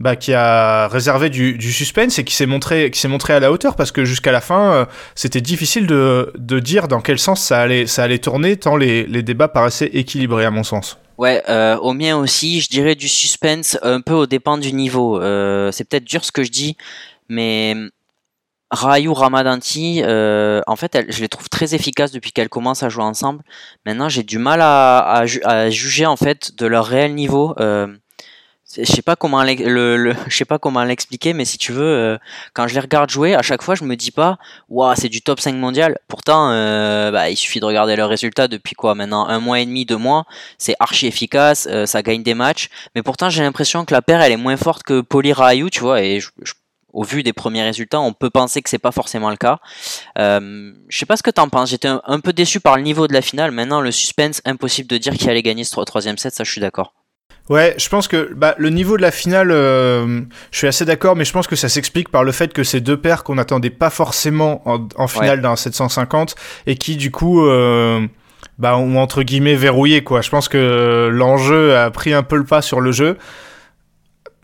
[0.00, 3.40] bah, qui a réservé du, du suspense et qui s'est montré, qui s'est montré à
[3.40, 4.84] la hauteur parce que jusqu'à la fin, euh,
[5.14, 9.06] c'était difficile de, de dire dans quel sens ça allait, ça allait tourner tant les,
[9.06, 10.98] les débats paraissaient équilibrés à mon sens.
[11.16, 15.20] Ouais, euh, au mien aussi, je dirais du suspense un peu au dépend du niveau.
[15.20, 16.76] Euh, c'est peut-être dur ce que je dis,
[17.28, 17.76] mais
[18.70, 23.04] Rayu Ramadanti, euh, en fait, je les trouve très efficaces depuis qu'elles commencent à jouer
[23.04, 23.42] ensemble.
[23.86, 27.54] Maintenant, j'ai du mal à, à, à, juger en fait de leur réel niveau.
[27.60, 27.86] Euh,
[28.76, 32.18] je sais pas comment le, je sais pas comment l'expliquer mais si tu veux euh,
[32.52, 35.22] quand je les regarde jouer à chaque fois je me dis pas waouh c'est du
[35.22, 39.26] top 5 mondial pourtant euh, bah, il suffit de regarder leurs résultats depuis quoi maintenant
[39.26, 40.24] un mois et demi deux mois
[40.58, 44.20] c'est archi efficace euh, ça gagne des matchs mais pourtant j'ai l'impression que la paire
[44.22, 46.20] elle est moins forte que Poli Rayu tu vois et
[46.94, 49.58] au vu des premiers résultats, on peut penser que c'est pas forcément le cas.
[50.16, 51.70] Euh, je sais pas ce que t'en penses.
[51.70, 53.50] J'étais un, peu déçu par le niveau de la finale.
[53.50, 56.32] Maintenant, le suspense, impossible de dire qui allait gagner ce troisième set.
[56.32, 56.94] Ça, je suis d'accord.
[57.50, 61.14] Ouais, je pense que bah, le niveau de la finale, euh, je suis assez d'accord,
[61.14, 63.68] mais je pense que ça s'explique par le fait que ces deux paires qu'on n'attendait
[63.68, 68.06] pas forcément en, finale d'un 750 et qui du coup euh,
[68.58, 70.22] bah, ont entre guillemets verrouillé quoi.
[70.22, 73.18] Je pense que l'enjeu a pris un peu le pas sur le jeu.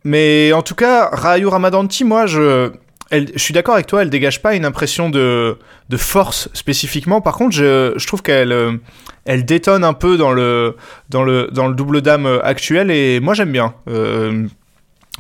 [0.04, 2.70] Mais en tout cas, Rayu Ramadanti, moi je
[3.12, 5.56] je suis d'accord avec toi, elle dégage pas une impression de,
[5.96, 7.20] force spécifiquement.
[7.20, 8.72] Par contre, je, trouve qu'elle euh,
[9.24, 10.76] elle détonne un peu dans le,
[11.10, 13.74] double dame actuel et moi j'aime bien.
[13.88, 14.46] Euh,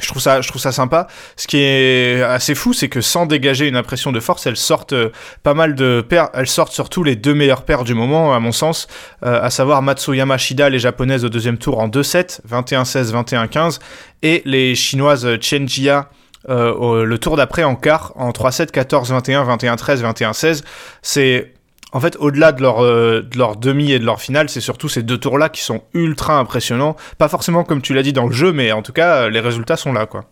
[0.00, 1.08] je trouve ça, je trouve ça sympa.
[1.36, 4.94] Ce qui est assez fou, c'est que sans dégager une impression de force, elles sortent
[4.94, 5.10] euh,
[5.42, 6.30] pas mal de paires.
[6.32, 8.86] Elles sortent surtout les deux meilleures paires du moment, à mon sens,
[9.20, 13.78] à savoir Matsuyama Shida, les japonaises au deuxième tour en 2-7, 21-16, 21-15,
[14.22, 16.08] et les chinoises Chen Jia
[16.48, 20.64] euh, le tour d'après en quart, en 3-7, 14, 21, 21, 13, 21, 16.
[21.02, 21.52] C'est
[21.92, 24.88] en fait, au-delà de leur, euh, de leur demi et de leur finale, c'est surtout
[24.88, 26.96] ces deux tours-là qui sont ultra impressionnants.
[27.18, 29.76] Pas forcément comme tu l'as dit dans le jeu, mais en tout cas, les résultats
[29.76, 30.24] sont là, quoi.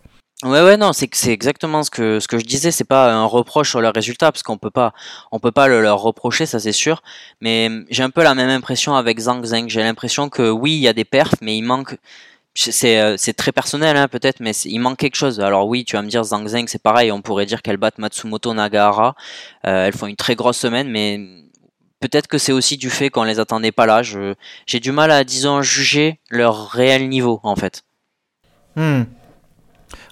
[0.45, 3.71] Ouais ouais non c'est exactement ce que ce que je disais c'est pas un reproche
[3.71, 4.93] sur leurs résultats parce qu'on peut pas
[5.33, 7.03] on peut pas le leur reprocher ça c'est sûr
[7.41, 10.79] mais j'ai un peu la même impression avec Zhang Zheng j'ai l'impression que oui il
[10.79, 11.97] y a des perfs mais il manque
[12.55, 15.39] c'est très personnel hein, peut-être, mais il manque quelque chose.
[15.39, 17.99] Alors oui, tu vas me dire Zhang Zheng, c'est pareil, on pourrait dire qu'elles battent
[17.99, 19.15] Matsumoto Nagahara.
[19.65, 21.19] Euh, elles font une très grosse semaine, mais
[21.99, 24.01] peut-être que c'est aussi du fait qu'on les attendait pas là.
[24.03, 27.83] J'ai du mal à, disons, juger leur réel niveau en fait.
[28.75, 29.03] Hmm.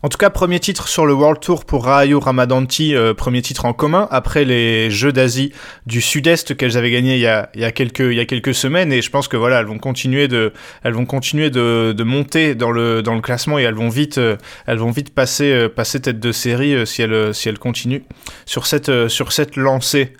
[0.03, 3.65] En tout cas, premier titre sur le World Tour pour Rahayu Ramadanti, euh, premier titre
[3.65, 5.51] en commun après les Jeux d'Asie
[5.87, 9.59] du Sud-Est qu'elles avaient gagné il y, a, quelques, semaines et je pense que voilà,
[9.59, 10.53] elles vont continuer de,
[12.03, 14.37] monter dans le, classement et elles vont vite, euh,
[14.69, 18.03] euh, passer tête de série si elles, continuent
[18.45, 20.13] sur cette lancée.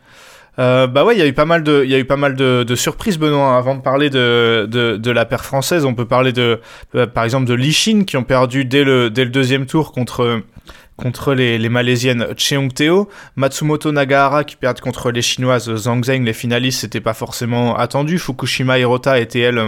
[0.60, 3.58] Euh, bah ouais, il y a eu pas mal de, surprises, Benoît.
[3.58, 6.60] Avant de parler de, la paire française, on peut parler de,
[6.96, 12.28] euh, par exemple, de Lishin qui ont perdu dès le, deuxième tour contre les, Malaisiennes
[12.38, 17.14] Cheong Teo, Matsumoto Nagahara qui perdent contre les Chinoises Zhang Zheng, les finalistes, c'était pas
[17.14, 18.18] forcément attendu.
[18.18, 19.62] Fukushima Hirota était elle,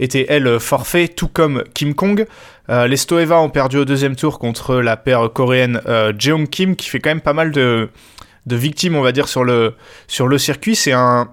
[0.00, 2.26] était elle forfait, tout comme Kim Kong.
[2.68, 5.80] les Stoeva ont perdu au deuxième tour contre la paire coréenne
[6.18, 7.88] Jeong Kim, qui fait quand même pas mal de,
[8.48, 9.74] de victimes, on va dire, sur le,
[10.08, 10.74] sur le circuit.
[10.74, 11.28] C'est un,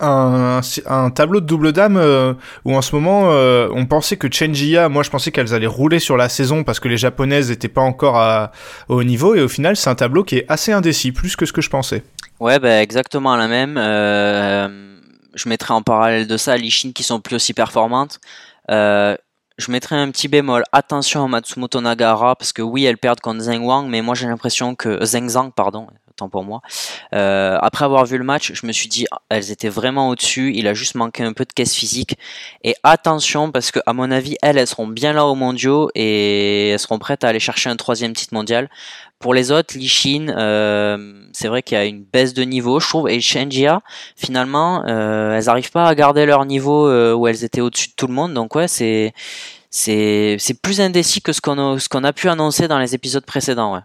[0.00, 4.88] un, tableau de double dame euh, où en ce moment euh, on pensait que Chenjia,
[4.88, 7.80] moi je pensais qu'elles allaient rouler sur la saison parce que les japonaises n'étaient pas
[7.80, 8.52] encore à,
[8.88, 11.52] au niveau et au final c'est un tableau qui est assez indécis, plus que ce
[11.52, 12.02] que je pensais.
[12.38, 13.76] Ouais, bah, exactement la même.
[13.76, 14.96] Euh,
[15.34, 18.18] je mettrais en parallèle de ça les Chines qui sont plus aussi performantes.
[18.68, 20.64] je mettrais un petit bémol.
[20.72, 24.26] Attention à Matsumoto Nagara parce que oui, elles perdent contre Zheng Wang, mais moi j'ai
[24.26, 25.86] l'impression que Zheng Zhang, pardon,
[26.28, 26.60] pour moi.
[27.14, 30.52] Euh, après avoir vu le match, je me suis dit, elles étaient vraiment au-dessus.
[30.54, 32.16] Il a juste manqué un peu de caisse physique.
[32.64, 36.70] Et attention, parce que à mon avis, elles, elles seront bien là au mondiaux et
[36.70, 38.68] elles seront prêtes à aller chercher un troisième titre mondial.
[39.18, 42.88] Pour les autres, Lishin, euh, c'est vrai qu'il y a une baisse de niveau, je
[42.88, 43.82] trouve, et Shenjia,
[44.16, 48.06] finalement, euh, elles n'arrivent pas à garder leur niveau où elles étaient au-dessus de tout
[48.06, 48.32] le monde.
[48.32, 49.12] Donc ouais, c'est
[49.70, 53.74] c'est plus indécis que ce qu'on a, qu'on a pu annoncer dans les épisodes précédents.
[53.74, 53.80] Ouais.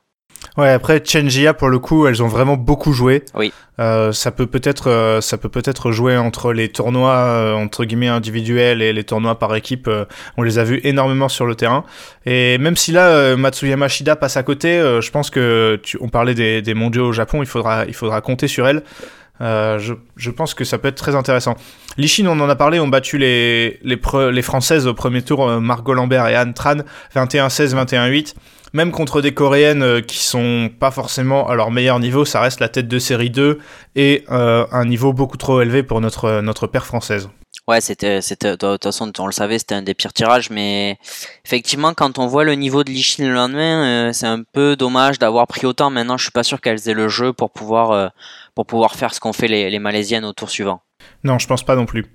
[0.58, 3.24] Ouais, après Chenjia pour le coup, elles ont vraiment beaucoup joué.
[3.34, 3.52] Oui.
[3.80, 8.08] Euh, ça peut peut-être, euh, ça peut peut-être jouer entre les tournois euh, entre guillemets
[8.08, 9.88] individuels et les tournois par équipe.
[9.88, 10.06] Euh,
[10.38, 11.84] on les a vus énormément sur le terrain.
[12.26, 16.34] Et même si là Matsuyama Shida passe à côté, je pense que tu, on parlait
[16.34, 18.84] des, des, mondiaux au Japon, il faudra, il faudra compter sur elle.
[19.40, 21.56] Je, je, pense que ça peut être très intéressant.
[21.98, 24.00] L'Ichine, on en a parlé, ont battu les, les,
[24.32, 26.78] les Françaises au premier tour, Margot Lambert et Anne Tran,
[27.16, 28.34] 21-16, 21-8
[28.76, 32.60] même contre des coréennes euh, qui sont pas forcément à leur meilleur niveau, ça reste
[32.60, 33.58] la tête de série 2
[33.96, 37.30] et euh, un niveau beaucoup trop élevé pour notre, notre paire française.
[37.70, 40.98] Ouais, c'était, c'était, de toute façon, on le savait, c'était un des pires tirages, mais
[41.46, 45.20] effectivement, quand on voit le niveau de l'Ichine le lendemain, euh, c'est un peu dommage
[45.20, 45.90] d'avoir pris autant.
[45.90, 48.12] Maintenant, je suis pas sûr qu'elles aient le jeu pour pouvoir,
[48.56, 50.82] pour pouvoir faire ce qu'ont fait les, les Malaisiennes au tour suivant.
[51.24, 52.06] Non, je pense pas non plus.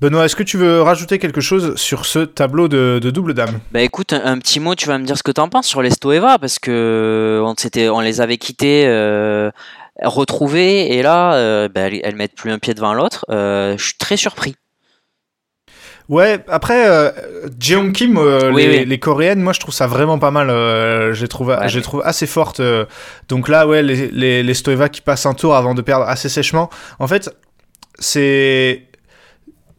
[0.00, 3.80] Benoît, est-ce que tu veux rajouter quelque chose sur ce tableau de, double dame Bah
[3.80, 6.38] écoute, un, petit mot, tu vas me dire ce que t'en penses sur les Stoeva,
[6.38, 7.54] parce que on,
[7.94, 9.50] on les avait quittés, euh,
[10.02, 13.24] retrouvés, et là, euh, bah, elles, mettent plus un pied devant l'autre.
[13.30, 14.56] Euh, je suis très surpris.
[16.10, 17.10] Ouais, après, euh,
[17.58, 18.20] Jeong Kim,
[18.54, 20.48] les, coréennes, moi je trouve ça vraiment pas mal.
[20.48, 22.60] je les trouve, je trouve assez fortes.
[23.28, 26.28] donc là, ouais, les, les, les Stoeva qui passent un tour avant de perdre assez
[26.28, 26.68] sèchement.
[26.98, 27.34] En fait,
[27.98, 28.86] c'est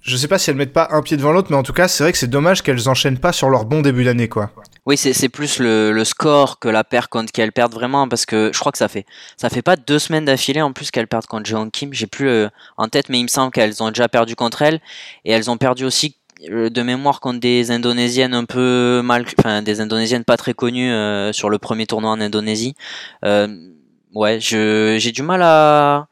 [0.08, 1.90] je sais pas si elles mettent pas un pied devant l'autre, mais en tout cas,
[1.90, 4.52] c'est vrai que c'est dommage qu'elles enchaînent pas sur leur bon début d'année, quoi.
[4.86, 8.58] Oui, c'est plus le, score que la paire contre qu'elles perdent vraiment, parce que je
[8.58, 11.50] crois que ça fait ça fait pas deux semaines d'affilée en plus qu'elles perdent contre
[11.50, 11.94] Jeon Kim.
[11.94, 14.80] J'ai plus euh, en tête, mais il me semble qu'elles ont déjà perdu contre elles
[15.26, 16.16] et elles ont perdu aussi
[16.50, 20.90] euh, de mémoire contre des indonésiennes un peu mal, enfin des indonésiennes pas très connues
[20.90, 22.76] euh, sur le premier tournoi en Indonésie.
[23.24, 26.08] ouais, j'ai du mal à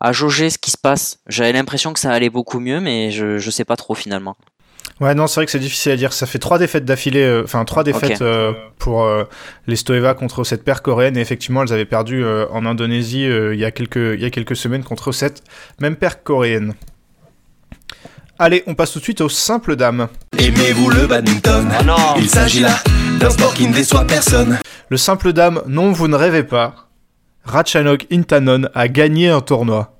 [0.00, 1.18] à jauger ce qui se passe.
[1.26, 4.36] J'avais l'impression que ça allait beaucoup mieux, mais je, je sais pas trop finalement.
[5.00, 6.12] Ouais, non, c'est vrai que c'est difficile à dire.
[6.12, 9.24] Ça fait trois défaites d'affilée, euh, enfin trois défaites euh, pour euh,
[9.66, 11.16] les Stoeva contre cette paire coréenne.
[11.16, 14.56] Et effectivement, elles avaient perdu en Indonésie il, y a quelques, il y a quelques
[14.56, 15.42] semaines contre cette
[15.80, 16.74] même paire coréenne.
[18.38, 20.08] Allez, on passe tout de suite aux simples dames.
[20.38, 21.68] Aimez-vous le badminton?
[21.78, 21.96] Ah non.
[22.18, 22.76] Il s'agit là
[23.18, 24.58] d'un sport qui ne déçoit personne.
[24.88, 26.89] Le simple dame, non, vous ne rêvez pas.
[27.44, 29.96] Ratchanok Intanon a gagné un tournoi.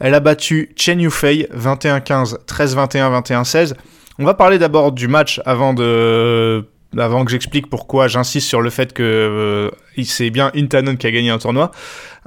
[0.00, 3.74] Elle a battu Chen Yufei 21-15, 13-21, 21-16.
[4.18, 6.64] On va parler d'abord du match avant de
[6.98, 9.70] avant que j'explique pourquoi j'insiste sur le fait que euh,
[10.04, 11.70] c'est bien Intanon qui a gagné un tournoi.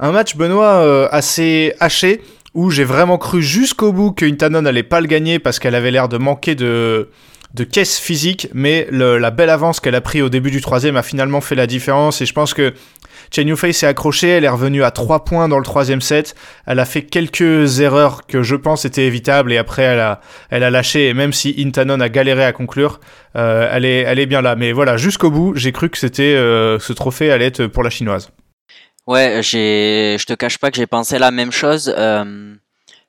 [0.00, 2.20] Un match Benoît euh, assez haché
[2.54, 5.90] où j'ai vraiment cru jusqu'au bout que Intanon n'allait pas le gagner parce qu'elle avait
[5.90, 7.10] l'air de manquer de
[7.54, 11.02] de caisse physique, mais la belle avance qu'elle a pris au début du troisième a
[11.02, 12.74] finalement fait la différence et je pense que
[13.30, 16.34] Chen Yufei s'est accrochée, elle est revenue à 3 points dans le troisième set.
[16.66, 20.62] Elle a fait quelques erreurs que je pense étaient évitables et après elle a, elle
[20.62, 21.08] a lâché.
[21.08, 23.00] Et même si Intanon a galéré à conclure,
[23.36, 24.56] euh, elle, est, elle est bien là.
[24.56, 27.90] Mais voilà, jusqu'au bout, j'ai cru que c'était euh, ce trophée allait être pour la
[27.90, 28.30] chinoise.
[29.06, 31.94] Ouais, j'ai, je te cache pas que j'ai pensé la même chose.
[31.96, 32.54] Euh,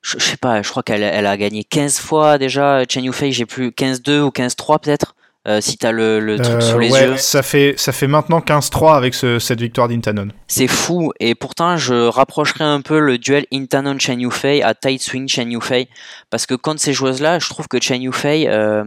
[0.01, 2.83] je, sais pas, je crois qu'elle elle a gagné 15 fois déjà.
[2.87, 5.15] Chen Yufei, j'ai plus 15-2 ou 15-3 peut-être.
[5.47, 7.17] Euh, si t'as le, le truc sur les ouais, yeux.
[7.17, 10.27] Ça fait, ça fait maintenant 15-3 avec ce, cette victoire d'Intanon.
[10.47, 15.29] C'est fou, et pourtant je rapprocherai un peu le duel Intanon-Chen Yufei à tight swing
[15.29, 15.87] Chen Yufei,
[16.29, 18.83] parce que contre ces joueuses-là, je trouve que Chen Yufei, euh,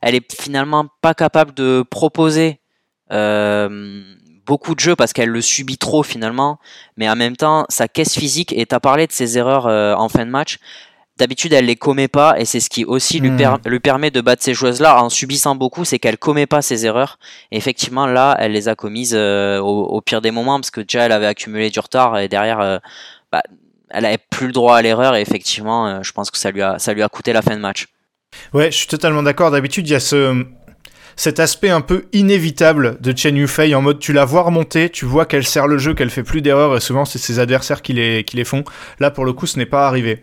[0.00, 2.60] elle est finalement pas capable de proposer
[3.12, 4.02] euh,
[4.46, 6.58] beaucoup de jeux parce qu'elle le subit trop finalement,
[6.96, 10.08] mais en même temps, sa caisse physique, et t'as parlé de ses erreurs euh, en
[10.08, 10.58] fin de match,
[11.20, 13.58] D'habitude, elle les commet pas et c'est ce qui aussi lui, hmm.
[13.66, 17.18] lui, permet de battre ces joueuses-là en subissant beaucoup, c'est qu'elle commet pas ses erreurs.
[17.52, 21.04] Et effectivement, là, elle les a commises euh, au, pire des moments parce que déjà,
[21.04, 22.78] elle avait accumulé du retard et derrière, euh,
[23.30, 23.42] bah,
[23.90, 26.62] elle avait plus le droit à l'erreur et effectivement, euh, je pense que ça lui
[26.62, 27.88] a, ça lui a coûté la fin de match.
[28.54, 29.50] Ouais, je suis totalement d'accord.
[29.50, 30.46] D'habitude, il y a ce,
[31.16, 35.04] cet aspect un peu inévitable de Chen Yufei en mode tu la vois remonter, tu
[35.04, 37.92] vois qu'elle sert le jeu, qu'elle fait plus d'erreurs et souvent c'est ses adversaires qui
[37.92, 38.64] les, font.
[38.98, 40.22] Là pour le coup ce n'est pas arrivé.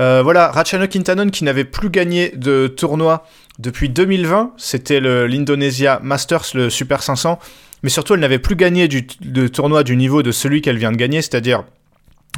[0.00, 3.24] Euh, voilà, Ratchano Kintanon qui n'avait plus gagné de tournoi
[3.58, 7.38] depuis 2020, c'était l'Indonesia Masters, le Super 500,
[7.84, 10.96] mais surtout elle n'avait plus gagné de tournoi du niveau de celui qu'elle vient de
[10.96, 11.64] gagner, c'est-à-dire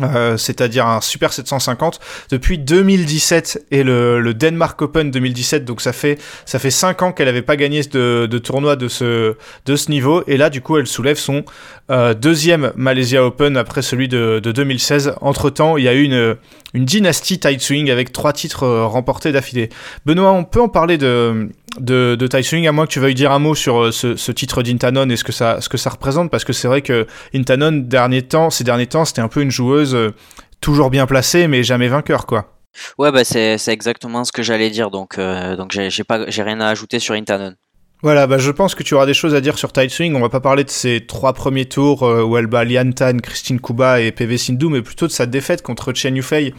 [0.03, 5.95] euh, c'est-à-dire un Super 750 depuis 2017 et le, le, Denmark Open 2017 donc ça
[5.95, 9.77] fait ça fait 5 ans qu'elle avait pas gagné de, de, tournoi de ce de
[9.77, 10.23] ce niveau.
[10.27, 11.45] Et là du coup elle soulève son
[11.91, 16.03] euh, deuxième Malaysia Open après celui de, de 2016 entre temps il y a eu
[16.03, 16.37] une
[16.75, 19.71] une dynastie tight swing avec trois titres euh, remportés d'affilée.
[20.05, 21.49] Benoît on peut en parler de
[21.81, 24.33] de, de Swing, à moins que tu veuilles dire un mot sur euh, ce, ce
[24.33, 27.07] titre d'Intanon et ce que ça, ce que ça représente, parce que c'est vrai que
[27.35, 30.15] Intanon, dernier temps, ces derniers temps, c'était un peu une joueuse euh,
[30.61, 32.53] toujours bien placée, mais jamais vainqueur, quoi.
[32.99, 36.61] Ouais, bah c'est exactement ce que j'allais dire, donc, euh, donc j'ai pas, j'ai rien
[36.61, 37.55] à ajouter sur Intanon.
[38.03, 40.15] Voilà, bah je pense que tu auras des choses à dire sur Tide Swing.
[40.15, 43.59] On va pas parler de ses trois premiers tours où elle bat Lian Tan, Christine
[43.59, 46.53] Kuba et PV Sindhu, mais plutôt de sa défaite contre Chen Yufei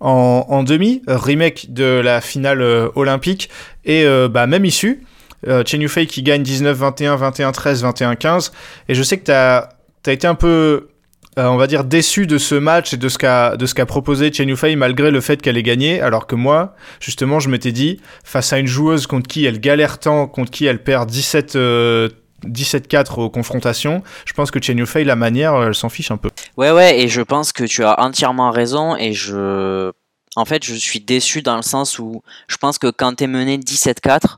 [0.00, 3.48] en, demi, remake de la finale euh, olympique,
[3.84, 5.04] et euh, bah, même issue.
[5.46, 8.52] Euh, Chen Yufei qui gagne 19-21, 21-13, 21-15.
[8.88, 9.70] Et je sais que tu as,
[10.06, 10.88] été un peu,
[11.36, 14.76] on va dire, déçu de ce match et de ce qu'a, qu'a proposé Chen Yufei
[14.76, 16.00] malgré le fait qu'elle ait gagné.
[16.00, 19.98] Alors que moi, justement, je m'étais dit, face à une joueuse contre qui elle galère
[19.98, 21.56] tant, contre qui elle perd 17
[22.44, 26.30] 17-4 aux confrontations, je pense que Chen Yufei, la manière, elle s'en fiche un peu.
[26.56, 29.92] Ouais, ouais, et je pense que tu as entièrement raison, et je.
[30.36, 33.56] En fait, je suis déçu dans le sens où je pense que quand t'es mené
[33.56, 34.36] 17-4,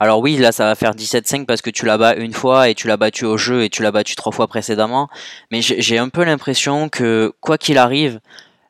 [0.00, 2.74] alors oui, là ça va faire 17-5 parce que tu l'as battu une fois et
[2.74, 5.08] tu l'as battu au jeu et tu l'as battu trois fois précédemment,
[5.50, 8.20] mais j'ai un peu l'impression que quoi qu'il arrive,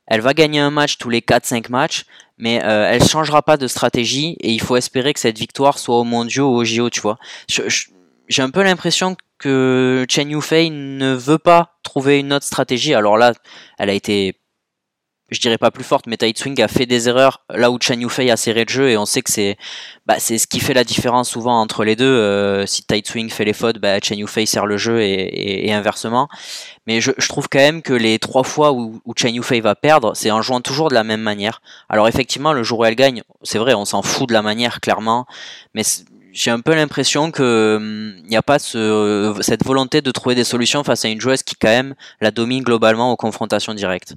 [0.07, 2.05] elle va gagner un match tous les 4-5 matchs,
[2.39, 5.99] mais euh, elle changera pas de stratégie et il faut espérer que cette victoire soit
[5.99, 7.19] au mondiaux ou au JO, tu vois
[8.29, 12.95] j'ai un peu l'impression que Chen Yufei ne veut pas trouver une autre stratégie.
[12.95, 13.33] Alors là,
[13.79, 14.37] elle a été,
[15.31, 18.01] je dirais pas plus forte, mais Tight Swing a fait des erreurs là où Chen
[18.01, 19.57] Yufei a serré le jeu et on sait que c'est,
[20.07, 22.05] bah, c'est ce qui fait la différence souvent entre les deux.
[22.07, 26.29] Euh, si Tight Swing fait les fautes, bah, Chen Yufei sert le jeu et, inversement.
[26.87, 30.13] Mais je, trouve quand même que les trois fois où, où Chen Yufei va perdre,
[30.15, 31.61] c'est en jouant toujours de la même manière.
[31.91, 34.81] Alors effectivement, le jour où elle gagne, c'est vrai, on s'en fout de la manière
[34.81, 35.27] clairement,
[35.75, 35.83] mais
[36.33, 40.35] j'ai un peu l'impression que il hum, n'y a pas ce, cette volonté de trouver
[40.35, 44.15] des solutions face à une joueuse qui quand même la domine globalement aux confrontations directes.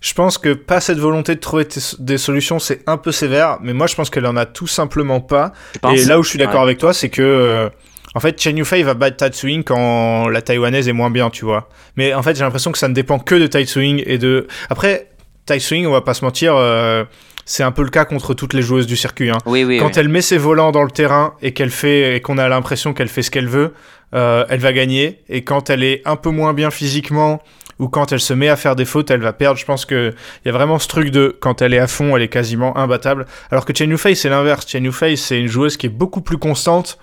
[0.00, 1.66] Je pense que pas cette volonté de trouver
[1.98, 5.20] des solutions, c'est un peu sévère, mais moi je pense qu'elle en a tout simplement
[5.20, 5.52] pas.
[5.94, 7.68] Et là où je suis d'accord avec toi, c'est que euh,
[8.14, 11.68] en fait Chen Yufei va battre Tatsuing quand la taïwanaise est moins bien, tu vois.
[11.96, 14.46] Mais en fait j'ai l'impression que ça ne dépend que de Tatsuing et de.
[14.70, 15.08] Après
[15.46, 16.54] Tatsuing, on va pas se mentir.
[16.56, 17.04] Euh,
[17.48, 19.30] c'est un peu le cas contre toutes les joueuses du circuit.
[19.30, 19.38] Hein.
[19.46, 22.38] Oui, oui, Quand elle met ses volants dans le terrain et qu'elle fait et qu'on
[22.38, 23.72] a l'impression qu'elle fait ce qu'elle veut,
[24.14, 25.20] euh, elle va gagner.
[25.28, 27.40] Et quand elle est un peu moins bien physiquement
[27.78, 29.58] ou quand elle se met à faire des fautes, elle va perdre.
[29.58, 32.16] Je pense que il y a vraiment ce truc de quand elle est à fond,
[32.16, 33.26] elle est quasiment imbattable.
[33.50, 34.66] Alors que Chen Yufei, c'est l'inverse.
[34.66, 36.98] Chen Yufei, c'est une joueuse qui est beaucoup plus constante,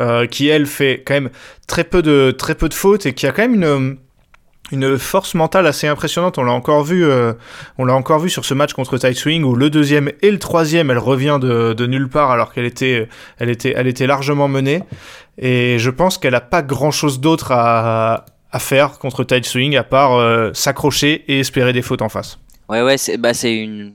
[0.00, 1.30] euh, qui elle fait quand même
[1.66, 3.98] très peu de très peu de fautes et qui a quand même une
[4.70, 6.38] une force mentale assez impressionnante.
[6.38, 7.32] On l'a encore vu, euh,
[7.78, 10.38] on l'a encore vu sur ce match contre Tight Swing où le deuxième et le
[10.38, 14.48] troisième, elle revient de, de nulle part alors qu'elle était, elle était, elle était largement
[14.48, 14.82] menée.
[15.38, 19.76] Et je pense qu'elle a pas grand chose d'autre à, à faire contre Tight Swing
[19.76, 22.38] à part euh, s'accrocher et espérer des fautes en face.
[22.68, 23.94] Ouais, ouais, c'est, bah, une,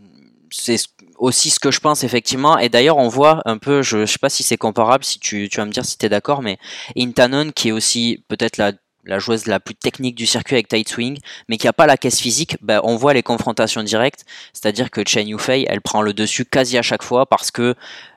[0.52, 0.78] c'est
[1.18, 2.58] aussi ce que je pense effectivement.
[2.58, 5.50] Et d'ailleurs, on voit un peu, je, je sais pas si c'est comparable, si tu,
[5.50, 6.58] tu vas me dire si tu es d'accord, mais
[6.98, 8.74] Intanon qui est aussi peut-être la
[9.06, 11.18] la joueuse la plus technique du circuit avec tight swing,
[11.50, 15.02] mais qui a pas la caisse physique, ben, on voit les confrontations directes, c'est-à-dire que
[15.06, 17.76] Chen Yufei, elle prend le dessus quasi à chaque fois parce que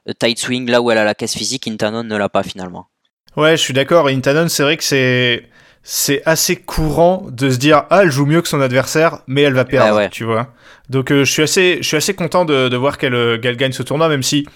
[0.08, 2.86] euh, tight swing, là où elle a la caisse physique, Intanon ne l'a pas finalement.
[3.36, 4.06] Ouais, je suis d'accord.
[4.06, 5.48] Intanon, c'est vrai que c'est
[5.88, 9.52] c'est assez courant de se dire ah elle joue mieux que son adversaire, mais elle
[9.54, 10.48] va perdre, tu vois.
[10.90, 13.56] Donc euh, je suis assez je suis assez content de, de voir qu'elle euh, qu'elle
[13.56, 14.48] gagne ce tournoi, même si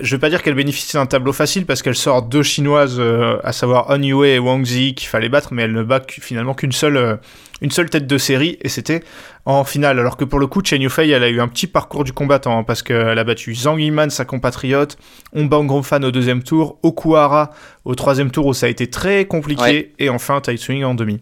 [0.00, 3.38] je veux pas dire qu'elle bénéficie d'un tableau facile parce qu'elle sort deux chinoises, euh,
[3.44, 6.54] à savoir On Yue et Wang Zi qu'il fallait battre, mais elle ne bat finalement
[6.54, 7.16] qu'une seule, euh,
[7.60, 9.02] une seule tête de série et c'était
[9.44, 9.98] en finale.
[9.98, 12.58] Alors que pour le coup, Chen Yufei, elle a eu un petit parcours du combattant
[12.58, 14.96] hein, parce qu'elle a battu Zhang Yiman, sa compatriote,
[15.34, 17.50] Ombang Fan au deuxième tour, Okuhara
[17.84, 21.20] au troisième tour où ça a été très compliqué et enfin Tai en demi.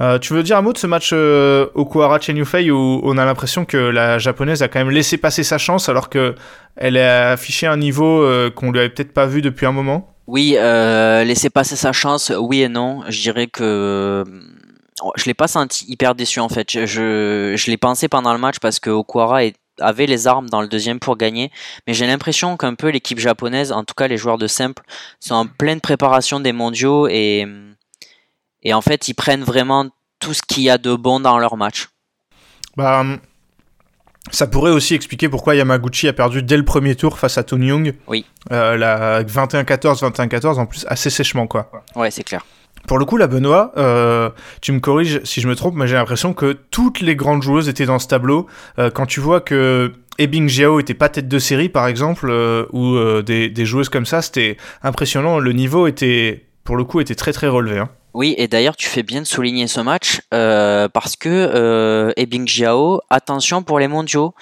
[0.00, 3.18] Euh, tu veux dire un mot de ce match euh, Okuhara Chen Yufei où on
[3.18, 6.34] a l'impression que la japonaise a quand même laissé passer sa chance alors que
[6.76, 10.14] elle a affiché un niveau euh, qu'on lui avait peut-être pas vu depuis un moment?
[10.26, 13.02] Oui, euh, laisser passer sa chance, oui et non.
[13.08, 14.24] Je dirais que
[15.16, 16.70] je l'ai pas senti hyper déçu en fait.
[16.86, 20.68] Je, l'ai pensé pendant le match parce que Okuhara est avait les armes dans le
[20.68, 21.50] deuxième pour gagner.
[21.86, 24.82] Mais j'ai l'impression qu'un peu l'équipe japonaise, en tout cas les joueurs de simple,
[25.20, 27.46] sont en pleine préparation des mondiaux et,
[28.62, 31.56] et en fait ils prennent vraiment tout ce qu'il y a de bon dans leur
[31.56, 31.88] match.
[32.76, 33.04] Bah,
[34.30, 37.68] ça pourrait aussi expliquer pourquoi Yamaguchi a perdu dès le premier tour face à Tony
[37.68, 37.94] Young.
[38.06, 38.26] Oui.
[38.52, 41.70] Euh, la 21-14, 21-14, en plus assez sèchement, quoi.
[41.96, 42.44] Ouais, c'est clair.
[42.86, 45.96] Pour le coup, la Benoît, euh, tu me corriges si je me trompe, mais j'ai
[45.96, 48.46] l'impression que toutes les grandes joueuses étaient dans ce tableau.
[48.78, 52.30] Euh, quand tu vois que Ebing Jiao était pas tête de série, par exemple,
[52.72, 55.38] ou des, des, joueuses comme ça, c'était impressionnant.
[55.38, 57.78] Le niveau était, pour le coup, était très très relevé.
[57.78, 57.88] Hein.
[58.14, 62.46] Oui, et d'ailleurs, tu fais bien de souligner ce match euh, parce que euh, Ebing
[62.46, 64.34] Jiao, attention pour les mondiaux.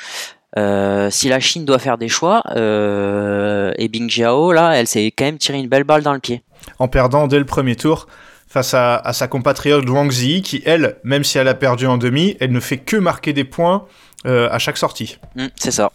[0.57, 5.27] Euh, si la Chine doit faire des choix, euh, Ebing Jiao, là, elle s'est quand
[5.27, 6.43] même tiré une belle balle dans le pied.
[6.79, 8.07] En perdant dès le premier tour
[8.49, 11.99] face à, à sa compatriote Wang Zi, qui, elle, même si elle a perdu en
[11.99, 13.85] demi, elle ne fait que marquer des points
[14.27, 15.19] euh, à chaque sortie.
[15.37, 15.93] Mm, c'est ça.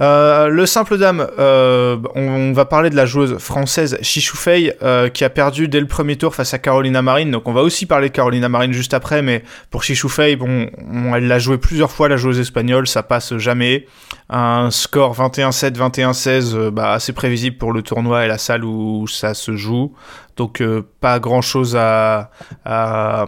[0.00, 5.08] Euh, le simple dame, euh, on, va parler de la joueuse française Chichou Fei euh,
[5.08, 7.30] qui a perdu dès le premier tour face à Carolina Marine.
[7.30, 10.68] Donc on va aussi parler de Carolina Marine juste après, mais pour Chichou Fei, bon,
[10.92, 13.86] on, elle l'a joué plusieurs fois la joueuse espagnole, ça passe jamais.
[14.30, 19.06] Un score 21-7, 21-16, euh, bah, assez prévisible pour le tournoi et la salle où
[19.06, 19.94] ça se joue.
[20.36, 20.60] Donc
[21.00, 22.30] pas grand chose à,
[22.64, 23.26] à,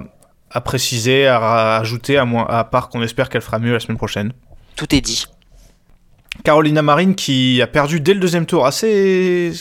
[0.50, 3.96] à préciser, à ajouter, à, moins, à part qu'on espère qu'elle fera mieux la semaine
[3.96, 4.32] prochaine.
[4.74, 5.26] Tout est dit.
[6.44, 8.66] Carolina Marine qui a perdu dès le deuxième tour.
[8.66, 9.52] Assez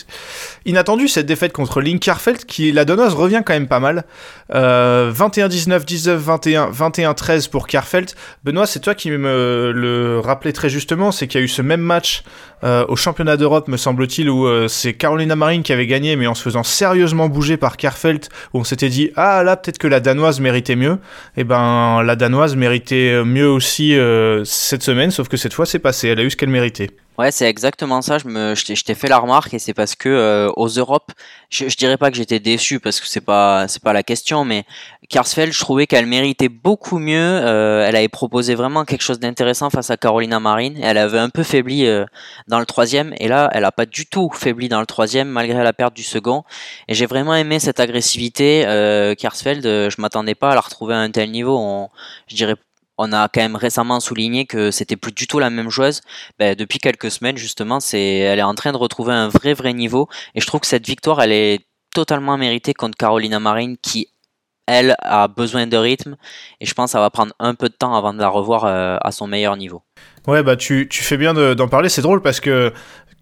[0.66, 4.06] inattendu cette défaite contre Linkarfeld qui la donneuse revient quand même pas mal.
[4.54, 8.12] Euh, 21-19, 19-21, 21-13 pour Karfeld.
[8.44, 11.62] Benoît, c'est toi qui me le rappelais très justement, c'est qu'il y a eu ce
[11.62, 12.24] même match
[12.64, 16.28] euh, au championnat d'Europe, me semble-t-il, où euh, c'est Carolina Marine qui avait gagné, mais
[16.28, 19.88] en se faisant sérieusement bouger par Karfeld, où on s'était dit ah là peut-être que
[19.88, 20.98] la danoise méritait mieux.
[21.38, 25.80] Et ben la danoise méritait mieux aussi euh, cette semaine, sauf que cette fois c'est
[25.80, 26.08] passé.
[26.08, 26.92] Elle a eu ce qu'elle méritait.
[27.18, 28.18] Ouais, c'est exactement ça.
[28.18, 31.14] Je me, je t'ai fait la remarque et c'est parce que euh, aux Europes,
[31.50, 34.44] je, je dirais pas que j'étais déçu parce que c'est pas, c'est pas la question,
[34.44, 34.66] mais
[35.10, 37.16] Karsfeld, je trouvais qu'elle méritait beaucoup mieux.
[37.18, 40.78] Euh, elle avait proposé vraiment quelque chose d'intéressant face à Carolina Marine.
[40.82, 42.06] Elle avait un peu faibli euh,
[42.50, 45.64] dans le troisième et là, elle a pas du tout faibli dans le troisième malgré
[45.64, 46.44] la perte du second.
[46.90, 48.66] Et j'ai vraiment aimé cette agressivité.
[48.68, 51.58] Euh, Karsfeld, je m'attendais pas à la retrouver à un tel niveau.
[51.58, 51.88] On,
[52.28, 52.56] je dirais
[52.98, 56.02] on a quand même récemment souligné que c'était plus du tout la même joueuse.
[56.40, 59.74] Ben, depuis quelques semaines, justement, c'est, elle est en train de retrouver un vrai, vrai
[59.74, 60.08] niveau.
[60.34, 64.10] Et je trouve que cette victoire, elle est totalement méritée contre Carolina Marine, qui,
[64.68, 66.16] elle, a besoin de rythme.
[66.60, 68.66] Et je pense que ça va prendre un peu de temps avant de la revoir
[68.66, 69.84] euh, à son meilleur niveau.
[70.28, 71.90] Ouais, bah tu, tu fais bien d'en parler.
[71.90, 72.74] C'est drôle parce que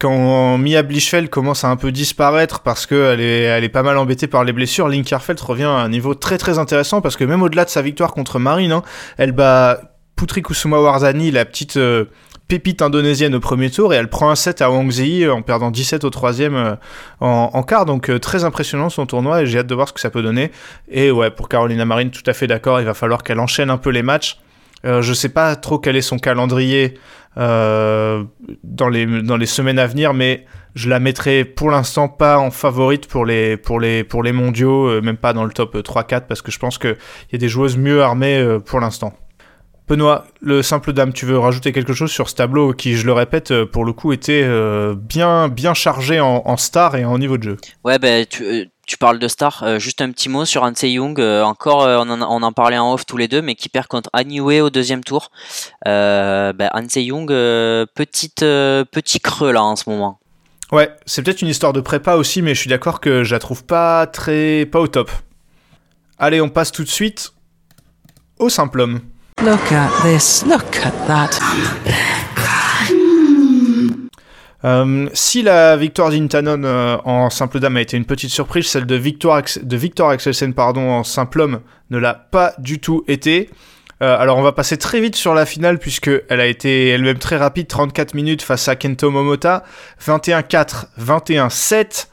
[0.04, 4.44] quand Mia Blichfeld commence à un peu disparaître parce qu'elle est, pas mal embêtée par
[4.44, 7.70] les blessures, Linkerfeld revient à un niveau très très intéressant parce que même au-delà de
[7.70, 8.84] sa victoire contre Marine, hein,
[9.18, 9.80] elle bat
[10.18, 12.04] Putri Kusuma Warzani, la petite euh,
[12.50, 15.72] pépite indonésienne au premier tour, et elle prend un set à Wang Zi en perdant
[15.72, 16.76] 17 au troisième euh,
[17.22, 17.86] en, en, quart.
[17.86, 20.22] Donc euh, très impressionnant son tournoi et j'ai hâte de voir ce que ça peut
[20.22, 20.52] donner.
[20.92, 23.78] Et ouais, pour Carolina Marine, tout à fait d'accord, il va falloir qu'elle enchaîne un
[23.78, 24.38] peu les matchs.
[24.86, 26.96] Euh, je sais pas trop quel est son calendrier
[27.38, 28.24] euh,
[28.64, 32.52] dans, les, dans les semaines à venir, mais je la mettrai pour l'instant pas en
[32.52, 36.28] favorite pour les, pour les, pour les mondiaux, euh, même pas dans le top 3-4,
[36.28, 36.98] parce que je pense qu'il
[37.32, 39.14] y a des joueuses mieux armées euh, pour l'instant.
[39.88, 43.12] Benoît, le simple dame, tu veux rajouter quelque chose sur ce tableau qui, je le
[43.12, 47.38] répète, pour le coup était euh, bien, bien chargé en, en, star et en niveau
[47.38, 47.58] de jeu?
[47.84, 51.20] Ouais, ben, tu, tu parles de star, euh, juste un petit mot sur Hanse Young,
[51.20, 53.88] euh, encore on en, on, en, parlait en off tous les deux, mais qui perd
[53.88, 55.32] contre Aniue au deuxième tour.
[55.86, 60.20] Euh, Hanse Young, petite, petit creux là en ce moment.
[60.72, 63.40] Ouais, c'est peut-être une histoire de prépa aussi, mais je suis d'accord que je la
[63.40, 65.12] trouve pas très, pas au top.
[66.18, 67.34] Allez, on passe tout de suite
[68.40, 69.02] au simple homme.
[69.42, 71.40] Look at this, look at that.
[74.66, 78.86] Euh, si la victoire d'Intanon euh, en simple dame a été une petite surprise, celle
[78.86, 83.50] de Victor, Victor Axelsen pardon, en simple homme ne l'a pas du tout été.
[84.02, 87.20] Euh, alors on va passer très vite sur la finale puisque elle a été elle-même
[87.20, 89.64] très rapide, 34 minutes face à Kento Momota,
[90.06, 92.08] 21-4, 21-7.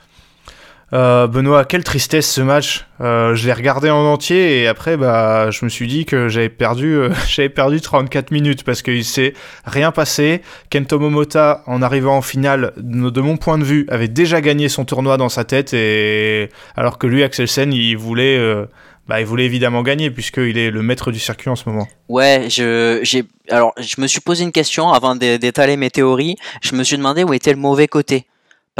[0.92, 2.86] Euh, Benoît, quelle tristesse ce match.
[3.00, 6.48] Euh, je l'ai regardé en entier et après, bah, je me suis dit que j'avais
[6.48, 9.34] perdu, euh, j'avais perdu 34 minutes parce qu'il s'est
[9.64, 10.42] rien passé.
[10.68, 14.84] Kento Momota, en arrivant en finale, de mon point de vue, avait déjà gagné son
[14.84, 18.36] tournoi dans sa tête et alors que lui, Axelsen, il voulait.
[18.36, 18.66] Euh,
[19.08, 21.88] bah, il voulait évidemment gagner puisqu'il est le maître du circuit en ce moment.
[22.08, 26.36] Ouais, je, j'ai, alors, je me suis posé une question avant d'étaler mes théories.
[26.62, 28.26] Je me suis demandé où était le mauvais côté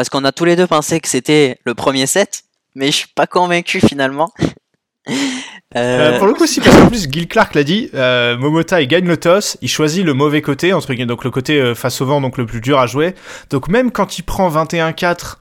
[0.00, 2.44] parce qu'on a tous les deux pensé que c'était le premier set,
[2.74, 4.32] mais je suis pas convaincu finalement.
[5.76, 8.88] Euh, pour le coup, si, parce qu'en plus, Gil Clark l'a dit, euh, Momota, il
[8.88, 12.00] gagne le toss, il choisit le mauvais côté, entre guillemets, donc le côté euh, face
[12.00, 13.14] au vent, donc le plus dur à jouer.
[13.50, 15.36] Donc même quand il prend 21-4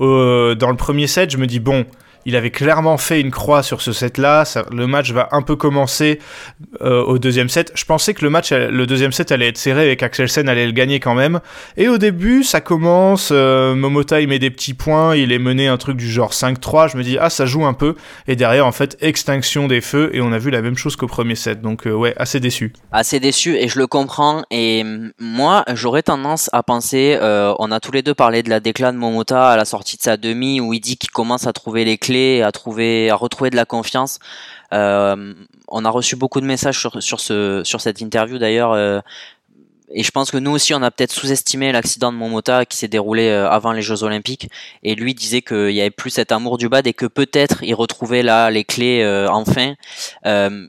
[0.00, 1.84] euh, dans le premier set, je me dis, bon,
[2.26, 4.44] il avait clairement fait une croix sur ce set-là.
[4.72, 6.18] Le match va un peu commencer
[6.82, 7.70] euh, au deuxième set.
[7.74, 8.36] Je pensais que le
[8.70, 11.40] le deuxième set allait être serré et qu'Axelsen allait le gagner quand même.
[11.76, 13.30] Et au début, ça commence.
[13.32, 15.14] Euh, Momota, il met des petits points.
[15.14, 16.90] Il est mené un truc du genre 5-3.
[16.90, 17.94] Je me dis, ah, ça joue un peu.
[18.26, 20.10] Et derrière, en fait, extinction des feux.
[20.12, 21.62] Et on a vu la même chose qu'au premier set.
[21.62, 22.72] Donc, euh, ouais, assez déçu.
[22.90, 23.56] Assez déçu.
[23.56, 24.42] Et je le comprends.
[24.50, 24.84] Et
[25.20, 28.92] moi, j'aurais tendance à penser, euh, on a tous les deux parlé de la déclin
[28.92, 31.84] de Momota à la sortie de sa demi où il dit qu'il commence à trouver
[31.84, 34.18] les clés à trouver, à retrouver de la confiance.
[34.72, 35.34] Euh,
[35.68, 38.72] on a reçu beaucoup de messages sur cette interview d'ailleurs.
[38.72, 39.00] Euh,
[39.92, 42.88] et je pense que nous aussi, on a peut-être sous-estimé l'accident de Momota qui s'est
[42.88, 44.48] déroulé euh, avant les Jeux Olympiques.
[44.82, 47.74] Et lui disait qu'il y avait plus cet amour du bad et que peut-être il
[47.74, 49.74] retrouvait là les clés enfin.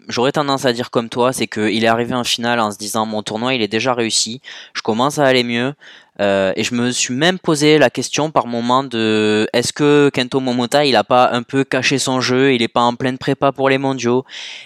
[0.07, 3.05] J'aurais tendance à dire comme toi, c'est qu'il est arrivé en finale en se disant
[3.05, 4.41] mon tournoi il est déjà réussi,
[4.73, 5.73] je commence à aller mieux.
[6.19, 10.39] Euh, et je me suis même posé la question par moment de est-ce que Kento
[10.39, 13.51] Momota il a pas un peu caché son jeu, il est pas en pleine prépa
[13.51, 14.25] pour les mondiaux?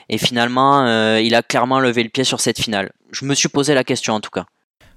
[0.09, 2.91] Et finalement euh, il a clairement levé le pied sur cette finale.
[3.11, 4.45] Je me suis posé la question en tout cas.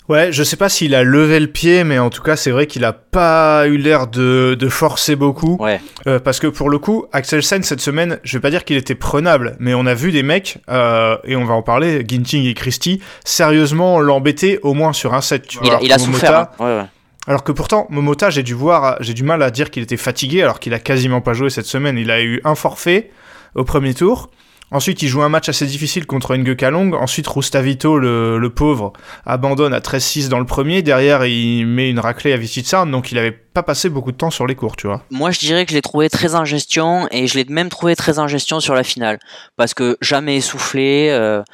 [0.07, 2.67] Ouais, je sais pas s'il a levé le pied, mais en tout cas, c'est vrai
[2.67, 5.57] qu'il a pas eu l'air de, de, forcer beaucoup.
[5.59, 5.81] Ouais.
[6.07, 8.77] Euh, parce que pour le coup, Axel Sen cette semaine, je vais pas dire qu'il
[8.77, 12.45] était prenable, mais on a vu des mecs, euh, et on va en parler, Ginting
[12.45, 15.47] et Christie, sérieusement l'embêter au moins sur un set.
[15.47, 16.39] Tu il, vois, a, il a souffert.
[16.39, 16.49] Hein.
[16.59, 16.87] Ouais, ouais.
[17.27, 20.43] Alors que pourtant, Momota, j'ai dû voir, j'ai du mal à dire qu'il était fatigué,
[20.43, 21.97] alors qu'il a quasiment pas joué cette semaine.
[21.97, 23.11] Il a eu un forfait
[23.55, 24.31] au premier tour.
[24.75, 26.95] Ensuite, il joue un match assez difficile contre Kalong.
[26.95, 28.93] Ensuite, Rustavito, le, le pauvre,
[29.25, 30.83] abandonne à 13-6 dans le premier.
[30.83, 34.33] Derrière, il met une raclée à Vititsarn, donc il avait pas passé beaucoup de temps
[34.33, 35.05] sur les cours, tu vois.
[35.13, 37.95] Moi, je dirais que je l'ai trouvé très en gestion, et je l'ai même trouvé
[37.95, 39.21] très en gestion sur la finale.
[39.57, 41.45] Parce que jamais essoufflé, euh,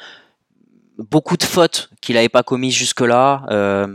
[0.97, 3.43] beaucoup de fautes qu'il n'avait pas commises jusque-là.
[3.51, 3.85] Euh,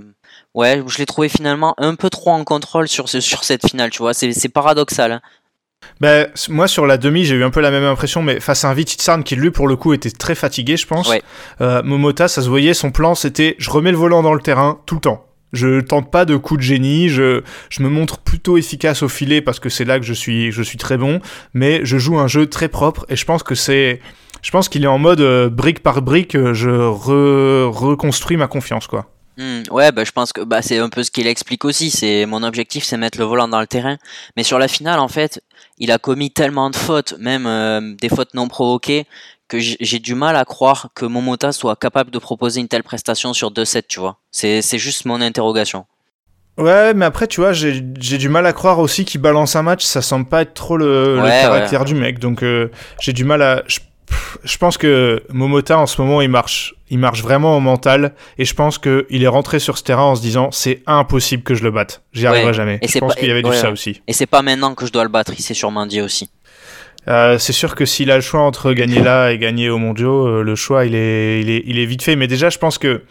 [0.54, 3.90] ouais, je l'ai trouvé finalement un peu trop en contrôle sur, ce, sur cette finale,
[3.90, 4.14] tu vois.
[4.14, 5.10] C'est paradoxal.
[5.10, 5.20] Hein.
[6.00, 8.70] Ben, moi, sur la demi, j'ai eu un peu la même impression, mais face à
[8.70, 11.08] un Vititsarn qui, lui, pour le coup, était très fatigué, je pense.
[11.08, 11.22] Ouais.
[11.60, 14.80] Euh, Momota, ça se voyait, son plan, c'était je remets le volant dans le terrain
[14.86, 15.26] tout le temps.
[15.52, 19.40] Je tente pas de coup de génie, je, je me montre plutôt efficace au filet
[19.40, 21.20] parce que c'est là que je suis, je suis très bon,
[21.54, 24.00] mais je joue un jeu très propre et je pense que c'est.
[24.42, 28.48] Je pense qu'il est en mode euh, brique par brique, euh, je re, reconstruis ma
[28.48, 29.06] confiance, quoi.
[29.37, 31.91] Mmh, ouais, bah, je pense que bah, c'est un peu ce qu'il explique aussi.
[31.91, 33.99] C'est mon objectif, c'est mettre le volant dans le terrain.
[34.37, 35.43] Mais sur la finale, en fait,
[35.78, 39.07] il a commis tellement de fautes, même euh, des fautes non provoquées,
[39.49, 43.32] que j'ai du mal à croire que Momota soit capable de proposer une telle prestation
[43.32, 44.18] sur 2-7, tu vois.
[44.30, 45.87] C'est juste mon interrogation.
[46.59, 49.84] Ouais, mais après, tu vois, j'ai du mal à croire aussi qu'il balance un match.
[49.84, 51.87] Ça semble pas être trop le, ouais, le caractère ouais.
[51.87, 52.18] du mec.
[52.18, 53.62] Donc, euh, j'ai du mal à.
[53.66, 53.80] Je,
[54.44, 56.74] je pense que Momota, en ce moment, il marche.
[56.88, 58.14] Il marche vraiment au mental.
[58.38, 61.54] Et je pense qu'il est rentré sur ce terrain en se disant c'est impossible que
[61.54, 62.02] je le batte.
[62.12, 62.78] J'y arriverai jamais.
[62.80, 64.02] Et je pense qu'il y avait du ça aussi.
[64.07, 65.32] Et c'est pas maintenant que je dois le battre.
[65.36, 66.30] Il s'est sûrement dit aussi.
[67.09, 70.26] Euh, c'est sûr que s'il a le choix entre gagner là et gagner au mondiaux,
[70.26, 72.16] euh, le choix il est, il, est, il est vite fait.
[72.16, 73.02] Mais déjà, je pense que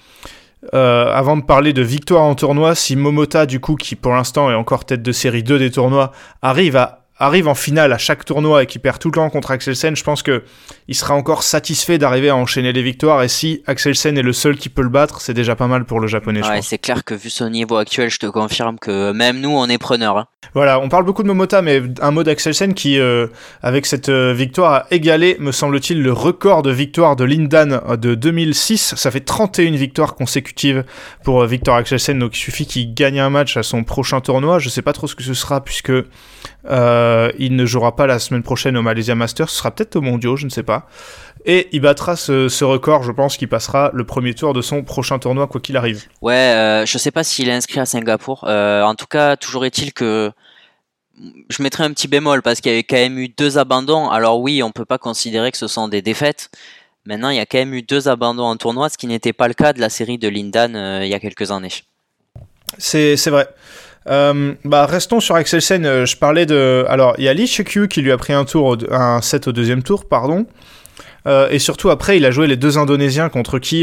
[0.73, 4.49] euh, avant de parler de victoire en tournoi, si Momota, du coup, qui pour l'instant
[4.51, 8.25] est encore tête de série 2 des tournois, arrive à arrive en finale à chaque
[8.25, 10.43] tournoi et qui perd tout le temps contre Axelsen, je pense que
[10.87, 13.23] il sera encore satisfait d'arriver à enchaîner les victoires.
[13.23, 15.99] Et si Axelsen est le seul qui peut le battre, c'est déjà pas mal pour
[15.99, 16.45] le japonais.
[16.45, 19.67] Ouais, c'est clair que vu son niveau actuel, je te confirme que même nous, on
[19.67, 20.17] est preneurs.
[20.17, 20.27] Hein.
[20.53, 23.27] Voilà, on parle beaucoup de Momota, mais un mot d'Axelsen qui, euh,
[23.63, 28.15] avec cette euh, victoire, a égalé, me semble-t-il, le record de victoire de Lindan de
[28.15, 28.95] 2006.
[28.95, 30.83] Ça fait 31 victoires consécutives
[31.23, 34.59] pour euh, Victor Axelsen, donc il suffit qu'il gagne un match à son prochain tournoi.
[34.59, 35.91] Je sais pas trop ce que ce sera puisque
[36.69, 37.04] euh,
[37.37, 40.35] il ne jouera pas la semaine prochaine au Malaysia Masters, ce sera peut-être au Mondiaux,
[40.35, 40.87] je ne sais pas.
[41.45, 44.83] Et il battra ce, ce record, je pense qu'il passera le premier tour de son
[44.83, 46.05] prochain tournoi, quoi qu'il arrive.
[46.21, 48.45] Ouais, euh, je sais pas s'il est inscrit à Singapour.
[48.47, 50.31] Euh, en tout cas, toujours est-il que
[51.49, 54.09] je mettrai un petit bémol parce qu'il y avait quand même eu deux abandons.
[54.09, 56.49] Alors oui, on peut pas considérer que ce sont des défaites.
[57.05, 59.47] Maintenant, il y a quand même eu deux abandons en tournoi, ce qui n'était pas
[59.47, 61.69] le cas de la série de Lindan euh, il y a quelques années.
[62.79, 63.47] C'est vrai.
[64.07, 65.85] Euh, bah restons sur Axelsen.
[65.85, 66.85] Euh, je parlais de.
[66.87, 69.51] Alors, il y a Lee Chekyu qui lui a pris un tour, un set au
[69.51, 70.45] deuxième tour, pardon.
[71.27, 73.81] Euh, et surtout après, il a joué les deux Indonésiens contre qui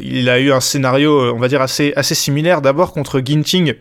[0.00, 2.62] il a eu un scénario, on va dire assez assez similaire.
[2.62, 3.74] D'abord contre Ginting,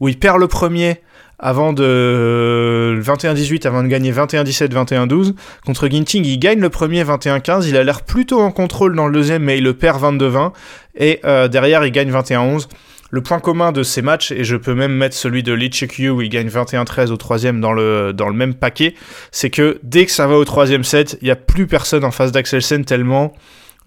[0.00, 1.02] où il perd le premier
[1.38, 5.34] avant de 21-18, avant de gagner 21-17, 21-12.
[5.66, 7.68] Contre Ginting, il gagne le premier 21-15.
[7.68, 10.52] Il a l'air plutôt en contrôle dans le deuxième, mais il le perd 22-20.
[10.96, 11.20] Et
[11.50, 12.68] derrière, il gagne 21-11.
[13.16, 16.10] Le point commun de ces matchs, et je peux même mettre celui de Lee Chikyu
[16.10, 18.94] où il gagne 21-13 au troisième dans le, dans le même paquet,
[19.32, 22.10] c'est que dès que ça va au troisième set, il n'y a plus personne en
[22.10, 23.32] face d'Axelsen tellement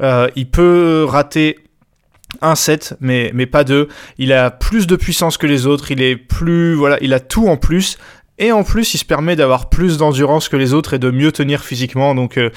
[0.02, 1.60] euh, il peut rater
[2.42, 3.88] un set, mais, mais pas deux.
[4.18, 7.48] Il a plus de puissance que les autres, il est plus, voilà, il a tout
[7.48, 7.98] en plus.
[8.38, 11.32] Et en plus, il se permet d'avoir plus d'endurance que les autres et de mieux
[11.32, 12.16] tenir physiquement.
[12.16, 12.50] Donc, euh,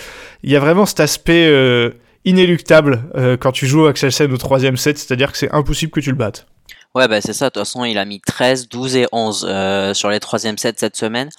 [0.44, 1.90] il y a vraiment cet aspect euh,
[2.24, 3.02] inéluctable
[3.40, 6.46] quand tu joues Axelsen au troisième set, c'est-à-dire que c'est impossible que tu le battes.
[6.94, 7.46] Ouais, bah c'est ça.
[7.46, 10.74] De toute façon, il a mis 13, 12 et 11 euh, sur les troisième sets
[10.76, 11.30] cette semaine.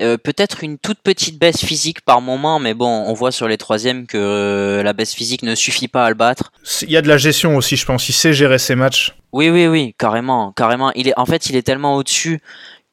[0.00, 3.58] Euh, Peut-être une toute petite baisse physique par moment, mais bon, on voit sur les
[3.58, 6.52] troisièmes que euh, la baisse physique ne suffit pas à le battre.
[6.82, 8.08] Il y a de la gestion aussi, je pense.
[8.08, 9.16] Il sait gérer ses matchs.
[9.32, 10.92] Oui, oui, oui, carrément, carrément.
[10.92, 12.40] Il est, en fait, il est tellement au-dessus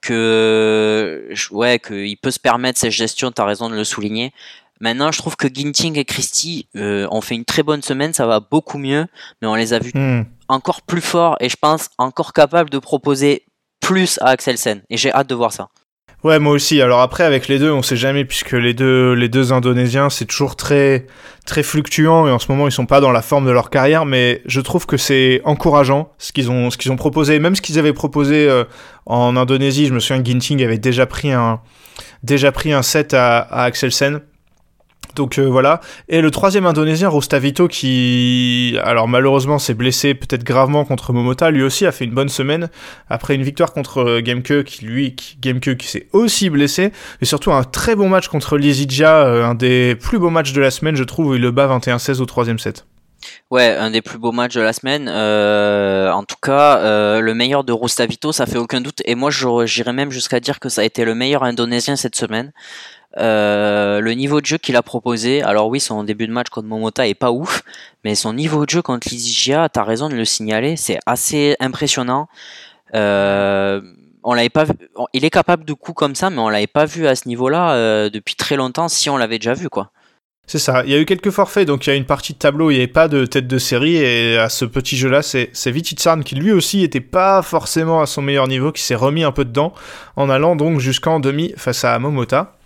[0.01, 3.32] que, ouais, qu'il peut se permettre cette gestion.
[3.32, 4.34] T'as raison de le souligner.
[4.80, 8.28] Maintenant, je trouve que Ginting et Christie euh, ont fait une très bonne semaine, ça
[8.28, 9.07] va beaucoup mieux,
[9.41, 10.24] mais on les a vus Hmm.
[10.48, 13.45] Encore plus forts et je pense encore capables de proposer
[13.80, 14.82] plus à Axelsen.
[14.89, 15.70] Et j'ai hâte de voir ça.
[16.24, 16.82] Ouais, moi aussi.
[16.82, 20.26] Alors après, avec les deux, on sait jamais puisque les deux, les deux Indonésiens, c'est
[20.26, 21.06] toujours très,
[21.45, 24.06] très fluctuant et en ce moment, ils sont pas dans la forme de leur carrière.
[24.06, 27.62] Mais je trouve que c'est encourageant ce qu'ils ont, ce qu'ils ont proposé, même ce
[27.62, 28.64] qu'ils avaient proposé euh,
[29.06, 29.86] en Indonésie.
[29.86, 31.62] Je me souviens Ginting avait déjà pris un,
[32.24, 34.22] déjà pris un set à, à Axelsen.
[35.18, 35.82] Donc euh, voilà.
[36.07, 41.63] Et le troisième indonésien, Rostavito, qui, alors malheureusement, s'est blessé peut-être gravement contre Momota, lui
[41.63, 42.70] aussi a fait une bonne semaine
[43.09, 46.91] après une victoire contre euh, Gameke, qui lui, qui, qui s'est aussi blessé,
[47.22, 50.61] et surtout un très bon match contre Lizidja, euh, un des plus beaux matchs de
[50.61, 52.86] la semaine, je trouve, où il le bat 21-16 au troisième set.
[53.49, 55.07] Ouais, un des plus beaux matchs de la semaine.
[55.09, 59.01] Euh, en tout cas, euh, le meilleur de Rustavito, ça fait aucun doute.
[59.05, 62.51] Et moi, j'irais même jusqu'à dire que ça a été le meilleur indonésien cette semaine.
[63.20, 66.68] Euh, le niveau de jeu qu'il a proposé, alors oui, son début de match contre
[66.68, 67.63] Momota est pas ouf,
[68.03, 72.28] mais son niveau de jeu contre Lizigia, t'as raison de le signaler, c'est assez impressionnant.
[72.93, 73.82] Euh,
[75.13, 77.74] il est capable de coups comme ça, mais on l'avait pas vu à ce niveau-là
[77.74, 79.91] euh, depuis très longtemps, si on l'avait déjà vu, quoi.
[80.49, 82.38] C'est ça, il y a eu quelques forfaits, donc il y a une partie de
[82.38, 85.49] tableau, il n'y avait pas de tête de série, et à ce petit jeu-là, c'est
[85.51, 89.26] c'est Vititsarn qui lui aussi était pas forcément à son meilleur niveau, qui s'est remis
[89.26, 89.74] un peu dedans,
[90.15, 92.57] en allant donc jusqu'en demi face à Momota.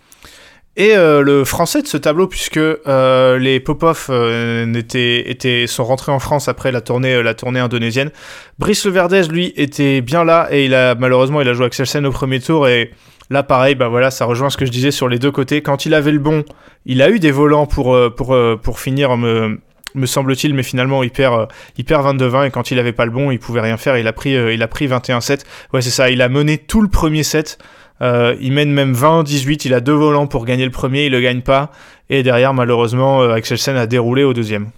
[0.77, 5.83] Et euh, le français de ce tableau, puisque euh, les Popov euh, n'étaient- étaient, sont
[5.83, 8.09] rentrés en France après la tournée, euh, la tournée indonésienne,
[8.57, 12.11] Brice Leverdez, lui, était bien là, et il a malheureusement, il a joué Axelsen au
[12.11, 12.91] premier tour, et
[13.29, 15.61] là, pareil, bah voilà, ça rejoint ce que je disais sur les deux côtés.
[15.61, 16.45] Quand il avait le bon,
[16.85, 19.59] il a eu des volants pour, euh, pour, euh, pour finir, me,
[19.93, 23.11] me semble-t-il, mais finalement, il perd, il perd 22-20 et quand il avait pas le
[23.11, 23.97] bon, il pouvait rien faire.
[23.97, 25.41] Il a pris, il a pris 21-7.
[25.73, 26.09] Ouais, c'est ça.
[26.09, 27.57] Il a mené tout le premier set.
[28.01, 29.65] Euh, il mène même 20-18.
[29.65, 31.05] Il a deux volants pour gagner le premier.
[31.05, 31.71] Il le gagne pas.
[32.09, 34.71] Et derrière, malheureusement, euh, Axelsen a déroulé au deuxième.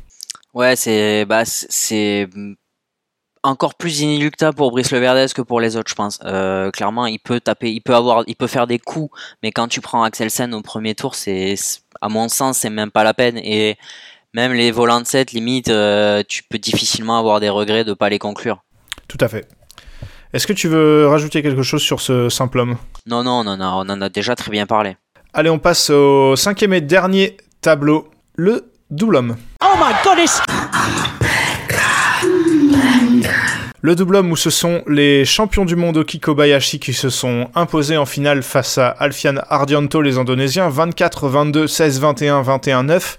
[0.54, 2.28] Ouais, c'est bah c'est-
[3.46, 6.20] encore plus inéluctable pour Brice Leverdez que pour les autres, je pense.
[6.24, 9.10] Euh, clairement, il peut taper, il peut avoir, il peut faire des coups,
[9.42, 12.92] mais quand tu prends Axelsen au premier tour, c'est c'est- à mon sens, c'est même
[12.92, 13.38] pas la peine.
[13.38, 13.78] Et
[14.34, 18.10] même les volants de 7, limite, euh, tu peux difficilement avoir des regrets de pas
[18.10, 18.64] les conclure.
[19.08, 19.46] Tout à fait.
[20.34, 22.78] Est-ce que tu veux rajouter quelque chose sur ce simple homme?
[23.06, 24.98] Non, non, non, non, on en a déjà très bien parlé.
[25.32, 29.36] Allez, on passe au cinquième et dernier tableau, le double homme.
[29.64, 30.42] Oh my goodness!
[33.82, 37.50] Le double homme où ce sont les champions du monde Oki Kobayashi qui se sont
[37.54, 43.18] imposés en finale face à Alfian Ardianto, les Indonésiens, 24-22, 16-21, 21-9.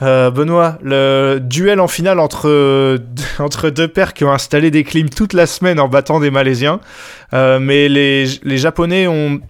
[0.00, 2.98] Euh, Benoît, le duel en finale entre,
[3.38, 6.80] entre deux pairs qui ont installé des clims toute la semaine en battant des Malaisiens.
[7.32, 9.40] Euh, mais les, les Japonais ont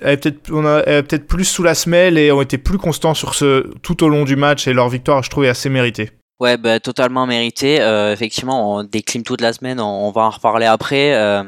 [0.00, 4.08] peut-être peut-être plus sous la semelle et ont été plus constants sur ce tout au
[4.08, 6.10] long du match et leur victoire, je trouve, est assez méritée.
[6.40, 7.80] Ouais, bah, totalement mérité.
[7.80, 11.14] Euh, effectivement, on décline toute la semaine, on, va en reparler après.
[11.14, 11.42] Euh,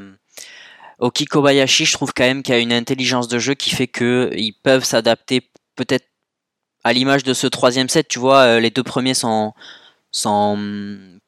[1.30, 4.52] Kobayashi, je trouve quand même qu'il a une intelligence de jeu qui fait que ils
[4.52, 5.42] peuvent s'adapter
[5.76, 6.06] peut-être
[6.84, 8.08] à l'image de ce troisième set.
[8.08, 9.52] Tu vois, euh, les deux premiers sont,
[10.10, 10.58] sont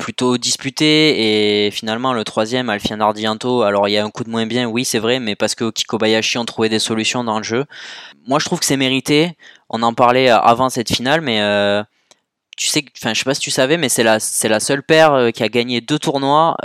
[0.02, 4.30] plutôt disputés et finalement le troisième, Alfian Ardianto, alors il y a un coup de
[4.30, 7.38] moins bien, oui c'est vrai, mais parce que Oki Kobayashi ont trouvé des solutions dans
[7.38, 7.64] le jeu.
[8.26, 9.36] Moi je trouve que c'est mérité.
[9.70, 11.84] On en parlait euh, avant cette finale, mais euh,
[12.56, 14.82] tu sais, enfin, je sais pas si tu savais, mais c'est la, c'est la seule
[14.82, 16.56] paire euh, qui a gagné deux tournois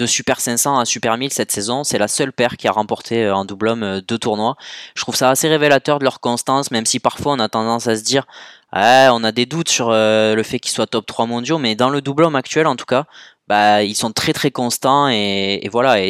[0.00, 1.84] de Super 500 à Super 1000 cette saison.
[1.84, 4.56] C'est la seule paire qui a remporté euh, en double homme euh, deux tournois.
[4.94, 7.96] Je trouve ça assez révélateur de leur constance, même si parfois on a tendance à
[7.96, 8.26] se dire,
[8.72, 11.74] ah, on a des doutes sur euh, le fait qu'ils soient top 3 mondiaux, mais
[11.74, 13.04] dans le double homme actuel, en tout cas,
[13.48, 16.00] bah, ils sont très très constants et, voilà.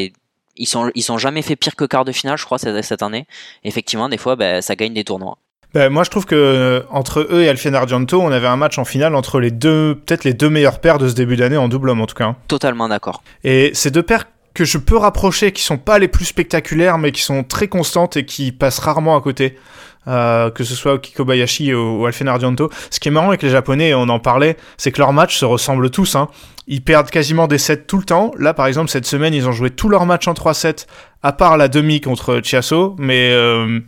[0.56, 3.26] Ils sont, sont jamais fait pire que quart de finale, je crois, cette, cette année.
[3.64, 5.38] Effectivement, des fois, bah, ça gagne des tournois.
[5.74, 8.78] Ben, moi, je trouve que euh, entre eux et Alfian Argento, on avait un match
[8.78, 11.68] en finale entre les deux, peut-être les deux meilleurs paires de ce début d'année en
[11.68, 12.24] double homme en tout cas.
[12.24, 12.36] hein.
[12.48, 13.22] Totalement d'accord.
[13.44, 17.12] Et ces deux paires que je peux rapprocher, qui sont pas les plus spectaculaires, mais
[17.12, 19.56] qui sont très constantes et qui passent rarement à côté.
[20.08, 22.70] euh, que ce soit Oki Kobayashi ou, ou Alfian Argento.
[22.90, 25.44] Ce qui est marrant avec les Japonais, on en parlait, c'est que leurs matchs se
[25.44, 26.16] ressemblent tous.
[26.16, 26.28] Hein.
[26.66, 28.32] Ils perdent quasiment des sets tout le temps.
[28.38, 30.86] Là, par exemple, cette semaine, ils ont joué tous leurs matchs en 3-7,
[31.22, 33.80] à part la demi contre Chiasso, mais euh,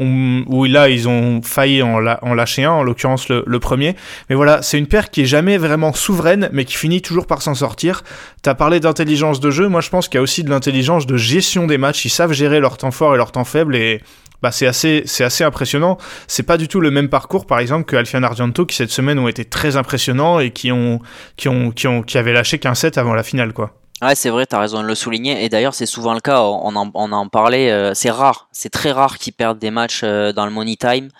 [0.00, 3.96] où là, ils ont failli en, lâcher un, en l'occurrence le, le premier.
[4.28, 7.42] Mais voilà, c'est une paire qui est jamais vraiment souveraine, mais qui finit toujours par
[7.42, 8.02] s'en sortir.
[8.42, 11.16] T'as parlé d'intelligence de jeu, moi je pense qu'il y a aussi de l'intelligence de
[11.16, 12.04] gestion des matchs.
[12.04, 14.00] Ils savent gérer leur temps fort et leur temps faible et
[14.42, 15.98] bah c'est assez, c'est assez impressionnant.
[16.26, 19.18] C'est pas du tout le même parcours, par exemple, que Alfian Argento, qui cette semaine
[19.18, 21.00] ont été très impressionnants et qui ont,
[21.36, 23.74] qui ont, qui ont, qui avaient lâché qu'un set avant la finale, quoi.
[24.02, 25.44] Ouais, c'est vrai, t'as raison de le souligner.
[25.44, 26.40] Et d'ailleurs, c'est souvent le cas.
[26.40, 27.70] On en, on en parlait.
[27.70, 28.48] euh, c'est rare.
[28.50, 31.10] C'est très rare qu'ils perdent des matchs euh, dans le money time.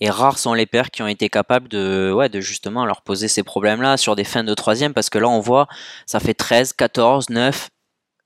[0.00, 3.28] Et rares sont les paires qui ont été capables de, ouais, de justement leur poser
[3.28, 4.94] ces problèmes-là sur des fins de troisième.
[4.94, 5.68] Parce que là, on voit,
[6.06, 7.68] ça fait 13, 14, 9.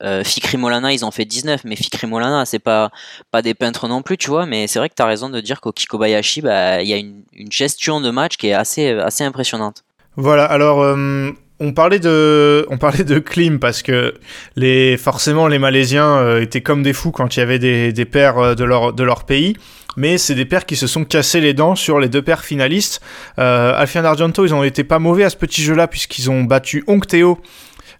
[0.03, 2.91] Euh, Fikri Molana, ils ont fait 19, mais Fikri Molana, c'est pas,
[3.31, 4.45] pas des peintres non plus, tu vois.
[4.45, 7.23] Mais c'est vrai que t'as raison de dire qu'au Kikobayashi, bah, il y a une,
[7.49, 9.83] gestion de match qui est assez, assez impressionnante.
[10.15, 14.13] Voilà, alors euh, on parlait de on parlait de Klim parce que
[14.55, 18.05] les forcément les Malaisiens euh, étaient comme des fous quand il y avait des, des
[18.05, 19.55] paires euh, de leur de leur pays.
[19.97, 23.01] Mais c'est des paires qui se sont cassés les dents sur les deux paires finalistes.
[23.39, 26.83] Euh, Alfian Argento, ils ont été pas mauvais à ce petit jeu-là puisqu'ils ont battu
[26.87, 27.39] Hong Teo,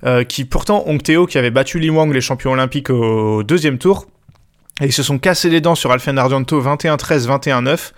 [0.04, 3.78] euh, qui pourtant Hong Teo qui avait battu Li Wang, les champions olympiques au deuxième
[3.78, 4.08] tour,
[4.82, 7.92] et ils se sont cassés les dents sur Alfian Argento 21-13, 21-9.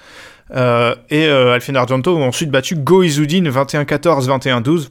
[0.55, 4.89] Euh, et Alfian Argento ont ensuite battu Go Izudin 21-14, 21-12.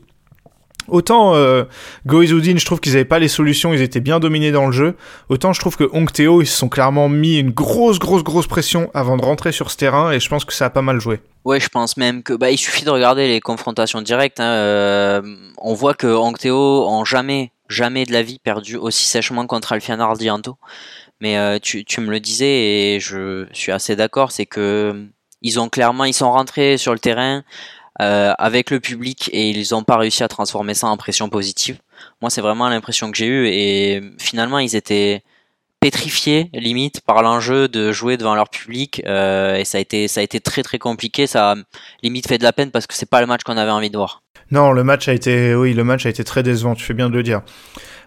[0.89, 1.65] Autant euh,
[2.07, 4.73] Go Izudin, je trouve qu'ils n'avaient pas les solutions, ils étaient bien dominés dans le
[4.73, 4.97] jeu.
[5.29, 8.47] Autant je trouve que Hong Teo, ils se sont clairement mis une grosse, grosse, grosse
[8.47, 11.01] pression avant de rentrer sur ce terrain et je pense que ça a pas mal
[11.01, 11.21] joué.
[11.45, 14.41] Ouais, je pense même que bah, il suffit de regarder les confrontations directes.
[14.41, 15.23] hein, euh,
[15.59, 19.73] on voit que Hong Teo ont jamais, jamais de la vie perdu aussi sèchement contre
[19.73, 20.57] Alfian Ardianto.
[21.21, 25.07] Mais euh, tu, tu me le disais et je suis assez d'accord, c'est que
[25.43, 27.45] ils ont clairement, ils sont rentrés sur le terrain
[28.01, 31.79] euh, avec le public et ils n'ont pas réussi à transformer ça en pression positive.
[32.21, 35.23] Moi, c'est vraiment l'impression que j'ai eue et finalement, ils étaient
[35.81, 40.21] pétrifiés limite par l'enjeu de jouer devant leur public euh, et ça a été ça
[40.21, 41.55] a été très très compliqué ça a
[42.03, 43.97] limite fait de la peine parce que c'est pas le match qu'on avait envie de
[43.97, 46.75] voir Non, le match a été, oui, le match a été très décevant.
[46.75, 47.43] Tu fais bien de le dire.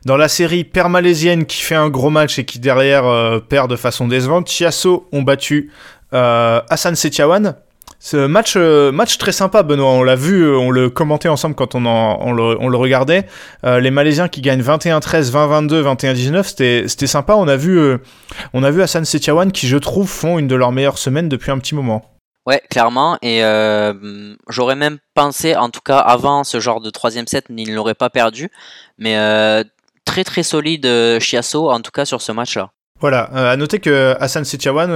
[0.06, 3.70] Dans la série paire malaisienne qui fait un gros match et qui derrière euh, perd
[3.70, 5.72] de façon décevante, Chiasso ont battu
[6.14, 7.56] euh, Hassan Setiawan.
[8.02, 9.90] Ce match, euh, match très sympa, Benoît.
[9.92, 12.78] On l'a vu, euh, on le commentait ensemble quand on, en- on, le, on le
[12.78, 13.26] regardait.
[13.66, 17.34] Euh, les Malaisiens qui gagnent 21-13, 20-22, 21-19, c'était sympa.
[17.36, 17.98] On a vu, euh,
[18.54, 21.52] on a vu Hassan Setiawan qui, je trouve, font une de leurs meilleures semaines depuis
[21.52, 22.06] un petit moment.
[22.48, 27.28] ouais clairement et euh, j'aurais même pensé en tout cas avant ce genre de troisième
[27.28, 28.50] set il ne l'aurait pas perdu
[28.98, 29.14] mais
[30.06, 30.88] très très solide
[31.20, 32.70] Chiasso en tout cas sur ce match là
[33.02, 34.90] Voilà, à noter que Hassan Setiawan,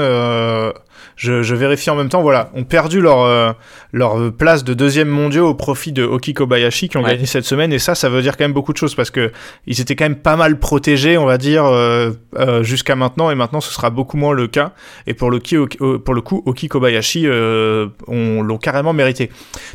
[1.16, 3.52] je, je vérifie en même temps, voilà, ont perdu leur, euh,
[3.92, 7.12] leur place de deuxième mondiaux au profit de Oki Kobayashi qui ont Ouais.
[7.12, 9.32] gagné cette semaine et ça, ça veut dire quand même beaucoup de choses parce que
[9.68, 13.36] ils étaient quand même pas mal protégés, on va dire, euh, euh, jusqu'à maintenant et
[13.36, 14.72] maintenant ce sera beaucoup moins le cas
[15.08, 19.30] et pour le, ki- euh, pour le coup, Oki Kobayashi euh, on l'ont carrément mérité.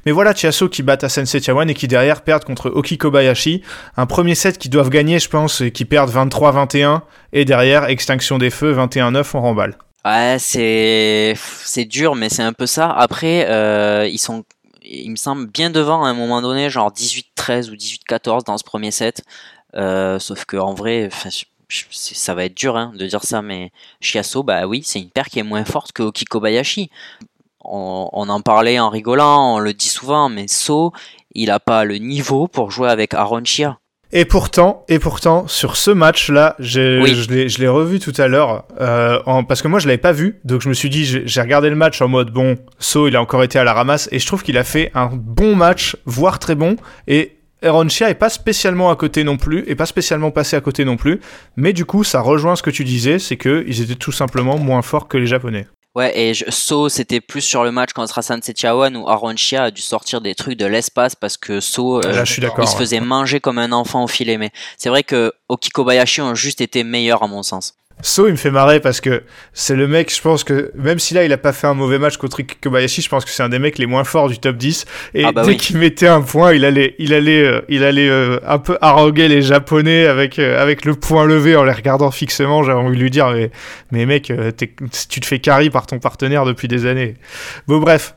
[0.06, 3.62] Mais voilà, Chiasso qui bat Hassan Setiawan et qui derrière perdent contre Oki Kobayashi,
[3.96, 7.02] un premier set qu'ils doivent gagner, je pense, et qui perdent 23-21
[7.32, 9.76] et derrière extinction des feux 21-9 on remballe.
[10.08, 12.90] Ouais, c'est dur, mais c'est un peu ça.
[12.90, 14.44] Après, euh, ils sont,
[14.82, 18.64] il me semble, bien devant à un moment donné, genre 18-13 ou 18-14 dans ce
[18.64, 19.22] premier set.
[19.74, 21.10] Euh, sauf que en vrai,
[21.68, 25.26] ça va être dur hein, de dire ça, mais Chiasso, bah oui, c'est une paire
[25.26, 26.90] qui est moins forte que Oki Kobayashi.
[27.60, 30.92] On, en parlait en rigolant, on le dit souvent, mais So,
[31.34, 33.78] il a pas le niveau pour jouer avec Aaron Chia.
[34.10, 36.64] Et pourtant, et pourtant, sur ce match-là, Oui.
[37.14, 40.36] je l'ai revu tout à l'heure, euh, en- parce que moi je l'avais pas vu,
[40.44, 43.20] donc je me suis dit, j'ai regardé le match en mode bon, So il a
[43.20, 46.38] encore été à la ramasse, et je trouve qu'il a fait un bon match, voire
[46.38, 50.30] très bon, et Aaron Chia est pas spécialement à côté non plus, et pas spécialement
[50.30, 51.20] passé à côté non plus,
[51.56, 54.56] mais du coup ça rejoint ce que tu disais, c'est que ils étaient tout simplement
[54.56, 55.66] moins forts que les Japonais.
[55.94, 59.64] Ouais, et je, So, c'était plus sur le match contre Hassan Setiawan où Aaron Chia
[59.64, 62.62] a dû sortir des trucs de l'espace parce que So, euh, Là je suis d'accord.
[62.64, 62.78] il se ouais.
[62.78, 64.38] faisait manger comme un enfant au filet.
[64.38, 67.74] Mais c'est vrai que Oki Kobayashi ont juste été meilleurs à mon sens.
[68.00, 71.14] So, il me fait marrer parce que c'est le mec, je pense que même si
[71.14, 73.48] là il a pas fait un mauvais match contre Kobayashi, je pense que c'est un
[73.48, 74.84] des mecs les moins forts du top 10.
[75.14, 75.56] Et Ah bah dès oui.
[75.56, 79.26] qu'il mettait un point, il allait, il allait, euh, il allait euh, un peu haranguer
[79.26, 82.62] les Japonais avec euh, avec le point levé en les regardant fixement.
[82.62, 83.50] J'avais envie de lui dire, mais,
[83.90, 84.52] mais mec, euh,
[85.08, 87.16] tu te fais carry par ton partenaire depuis des années.
[87.66, 88.14] Bon bref.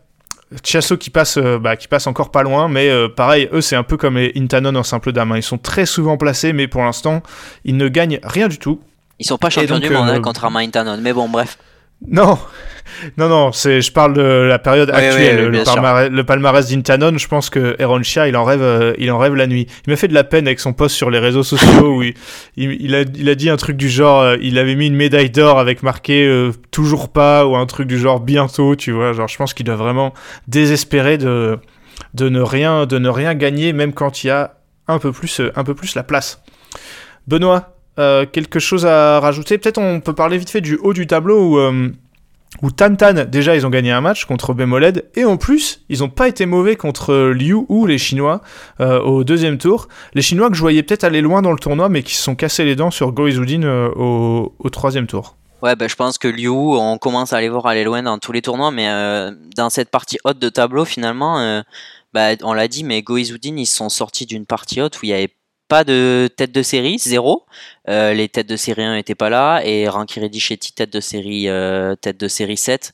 [0.64, 3.78] Chiasso qui passe, euh, bah, qui passe encore pas loin, mais euh, pareil, eux c'est
[3.78, 5.32] un peu comme les Intanon en simple dame.
[5.32, 5.38] hein.
[5.38, 7.24] Ils sont très souvent placés, mais pour l'instant,
[7.64, 8.82] ils ne gagnent rien du tout.
[9.22, 10.98] Ils sont pas champions donc, du monde, euh, hein, contrairement à Intanon.
[11.00, 11.60] Mais bon, bref.
[12.08, 12.40] Non,
[13.18, 15.52] non, non, c'est, je parle de la période Oui, actuelle.
[15.52, 18.94] oui, le, palmarès, le palmarès d'Intanon, je pense que Aaron Chia, il en rêve, euh,
[18.98, 19.68] il en rêve la nuit.
[19.86, 22.04] Il m'a fait de la peine avec son post sur les réseaux sociaux où
[22.58, 25.30] il, a, il a dit un truc du genre, euh, il avait mis une médaille
[25.30, 29.14] d'or avec marqué euh, toujours pas ou un truc du genre bientôt, tu vois.
[29.14, 30.16] Genre, je pense qu'il doit vraiment
[30.48, 31.60] désespérer de,
[32.16, 34.56] de ne rien, de ne rien gagner, même quand il y a
[34.88, 36.42] un peu plus, euh, un peu plus la place.
[37.28, 39.58] Benoît, euh, quelque chose à rajouter?
[39.58, 41.90] Peut-être on peut parler vite fait du haut du tableau où, euh,
[42.62, 46.00] où Tan Tan, déjà ils ont gagné un match contre Bemoled, et en plus ils
[46.00, 48.42] n'ont pas été mauvais contre Liu ou les Chinois
[48.80, 49.88] euh, au deuxième tour.
[50.14, 52.36] Les Chinois que je voyais peut-être aller loin dans le tournoi mais qui se sont
[52.36, 55.38] cassés les dents sur Go Izudin euh, au, troisième tour.
[55.62, 58.32] Ouais, bah, je pense que Liu, on commence à les voir aller loin dans tous
[58.32, 58.88] les tournois, mais
[59.56, 61.62] dans cette partie haute de tableau, finalement,
[62.14, 65.14] bah, on l'a dit, mais Goizudin, ils sont sortis d'une partie haute où il n'y
[65.14, 65.30] avait
[65.72, 67.46] pas de tête de série, zéro.
[67.88, 71.48] Euh, les têtes de série 1 n'étaient pas là, et Ranky Reddichetti, tête de série,
[71.48, 72.92] euh, tête de série 7,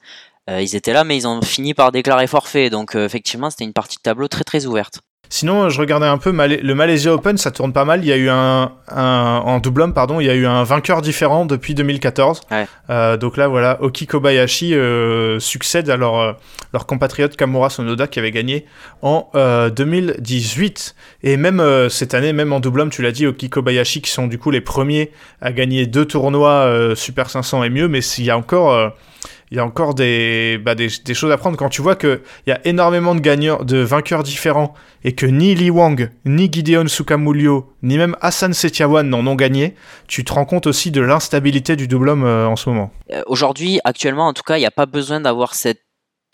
[0.51, 2.69] euh, ils étaient là, mais ils ont fini par déclarer forfait.
[2.69, 5.01] Donc, effectivement, c'était une partie de tableau très très ouverte.
[5.29, 7.99] Sinon, je regardais un peu le Malaysia Open, ça tourne pas mal.
[8.03, 10.63] Il y a eu un, un- en double homme, pardon, il y a eu un
[10.63, 12.41] vainqueur différent depuis 2014.
[12.51, 12.65] Ouais.
[12.89, 16.31] Euh, donc là, voilà, Oki Kobayashi euh, succède à leur, euh,
[16.73, 18.65] leur compatriote Kamura Sonoda qui avait gagné
[19.01, 20.95] en euh, 2018.
[21.23, 24.27] Et même cette année, même en double homme, tu l'as dit, Oki Kobayashi qui sont
[24.27, 25.11] du coup les premiers
[25.41, 27.87] à gagner deux tournois Super 500 et mieux.
[27.87, 28.91] Mais s'il y a encore
[29.51, 32.19] il y a encore des, bah, des, des choses à prendre quand tu vois qu'il
[32.47, 34.73] y a énormément de de vainqueurs différents
[35.03, 39.75] et que ni Li Wang, ni Gideon Sukamulio, ni même Hassan Setiawan n'en ont gagné,
[40.07, 42.91] tu te rends compte aussi de l'instabilité du double homme euh, en ce moment.
[43.11, 45.81] Euh, Aujourd'hui, actuellement, en tout cas, il n'y a pas besoin d'avoir cette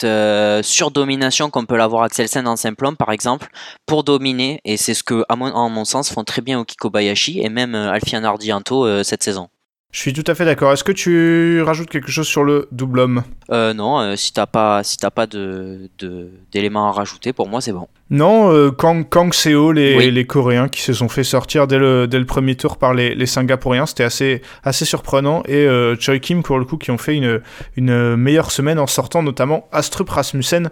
[0.04, 3.50] euh, surdomination qu'on peut l'avoir Axelsen en simple homme, par exemple,
[3.86, 4.60] pour dominer.
[4.66, 7.50] Et c'est ce que, à mon, en mon sens, font très bien Oki Kobayashi et
[7.50, 9.50] même Alfian Ardianto cette saison.
[9.94, 10.74] Je suis tout à fait d'accord.
[10.74, 14.48] Est-ce que tu rajoutes quelque chose sur le double homme Euh, non, euh, si t'as
[14.48, 17.88] pas, si pas de, de- d'éléments à rajouter, pour moi c'est bon.
[18.10, 20.10] Non, euh, Kang, Kang Seo, les, Oui.
[20.10, 23.14] les Coréens qui se sont fait sortir dès le, dès le premier tour par les,
[23.14, 25.44] les Singapouriens, c'était assez, assez surprenant.
[25.48, 25.68] Et
[26.00, 27.42] Choi Kim, pour le coup, qui ont fait une,
[27.76, 30.72] une meilleure semaine en sortant notamment Astrup Rasmussen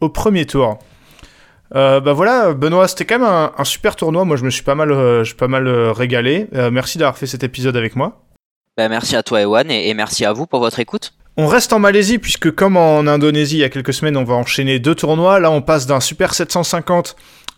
[0.00, 0.80] au premier tour.
[1.76, 4.24] Euh, bah voilà, Benoît, c'était quand même un, un super tournoi.
[4.24, 6.48] Moi, je me suis pas mal, euh, je suis pas mal euh, régalé.
[6.72, 8.22] Merci d'avoir fait cet épisode avec moi.
[8.80, 11.12] Ben, merci à toi Ewan et, et merci à vous pour votre écoute.
[11.36, 14.32] On reste en Malaisie puisque comme en Indonésie il y a quelques semaines on va
[14.32, 15.38] enchaîner deux tournois.
[15.38, 17.14] Là on passe d'un super 750 à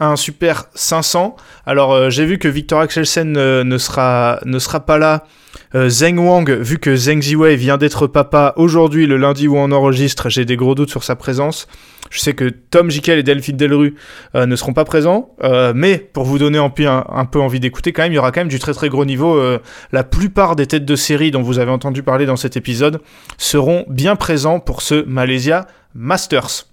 [0.07, 1.37] un super 500.
[1.67, 4.41] Alors euh, j'ai vu que Victor Axelsen euh, ne, sera,
[4.87, 5.25] pas là.
[5.75, 9.71] Euh, Zheng Wang, vu que Zheng Ziwei vient d'être papa aujourd'hui, le lundi où on
[9.71, 11.67] enregistre, j'ai des gros doutes sur sa présence.
[12.11, 13.95] Je sais que Tom Jikel et Delphine Delru
[14.35, 15.35] ne seront pas présents,
[15.75, 18.49] mais pour vous donner un, peu- envie d'écouter, quand même, il y aura quand même
[18.49, 19.41] du très très gros niveau.
[19.93, 23.01] la plupart des têtes de série dont vous avez entendu parler dans cet épisode
[23.39, 26.72] seront bien présents pour ce Malaysia Masters.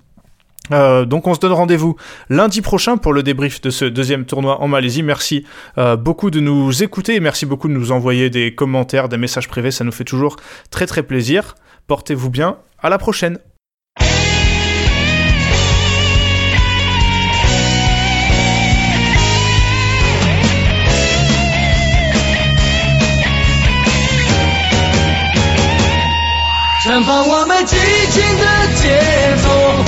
[0.73, 1.97] Euh, donc on se donne rendez-vous
[2.31, 5.03] lundi prochain pour le débrief de ce deuxième tournoi en Malaisie.
[5.03, 5.45] Merci
[5.77, 9.49] euh, beaucoup de nous écouter et merci beaucoup de nous envoyer des commentaires, des messages
[9.49, 10.37] privés, ça nous fait toujours
[10.71, 11.55] très très plaisir.
[11.87, 13.39] Portez-vous bien, à la prochaine.
[26.85, 27.77] 绽放我们激
[28.11, 29.88] 情的节奏，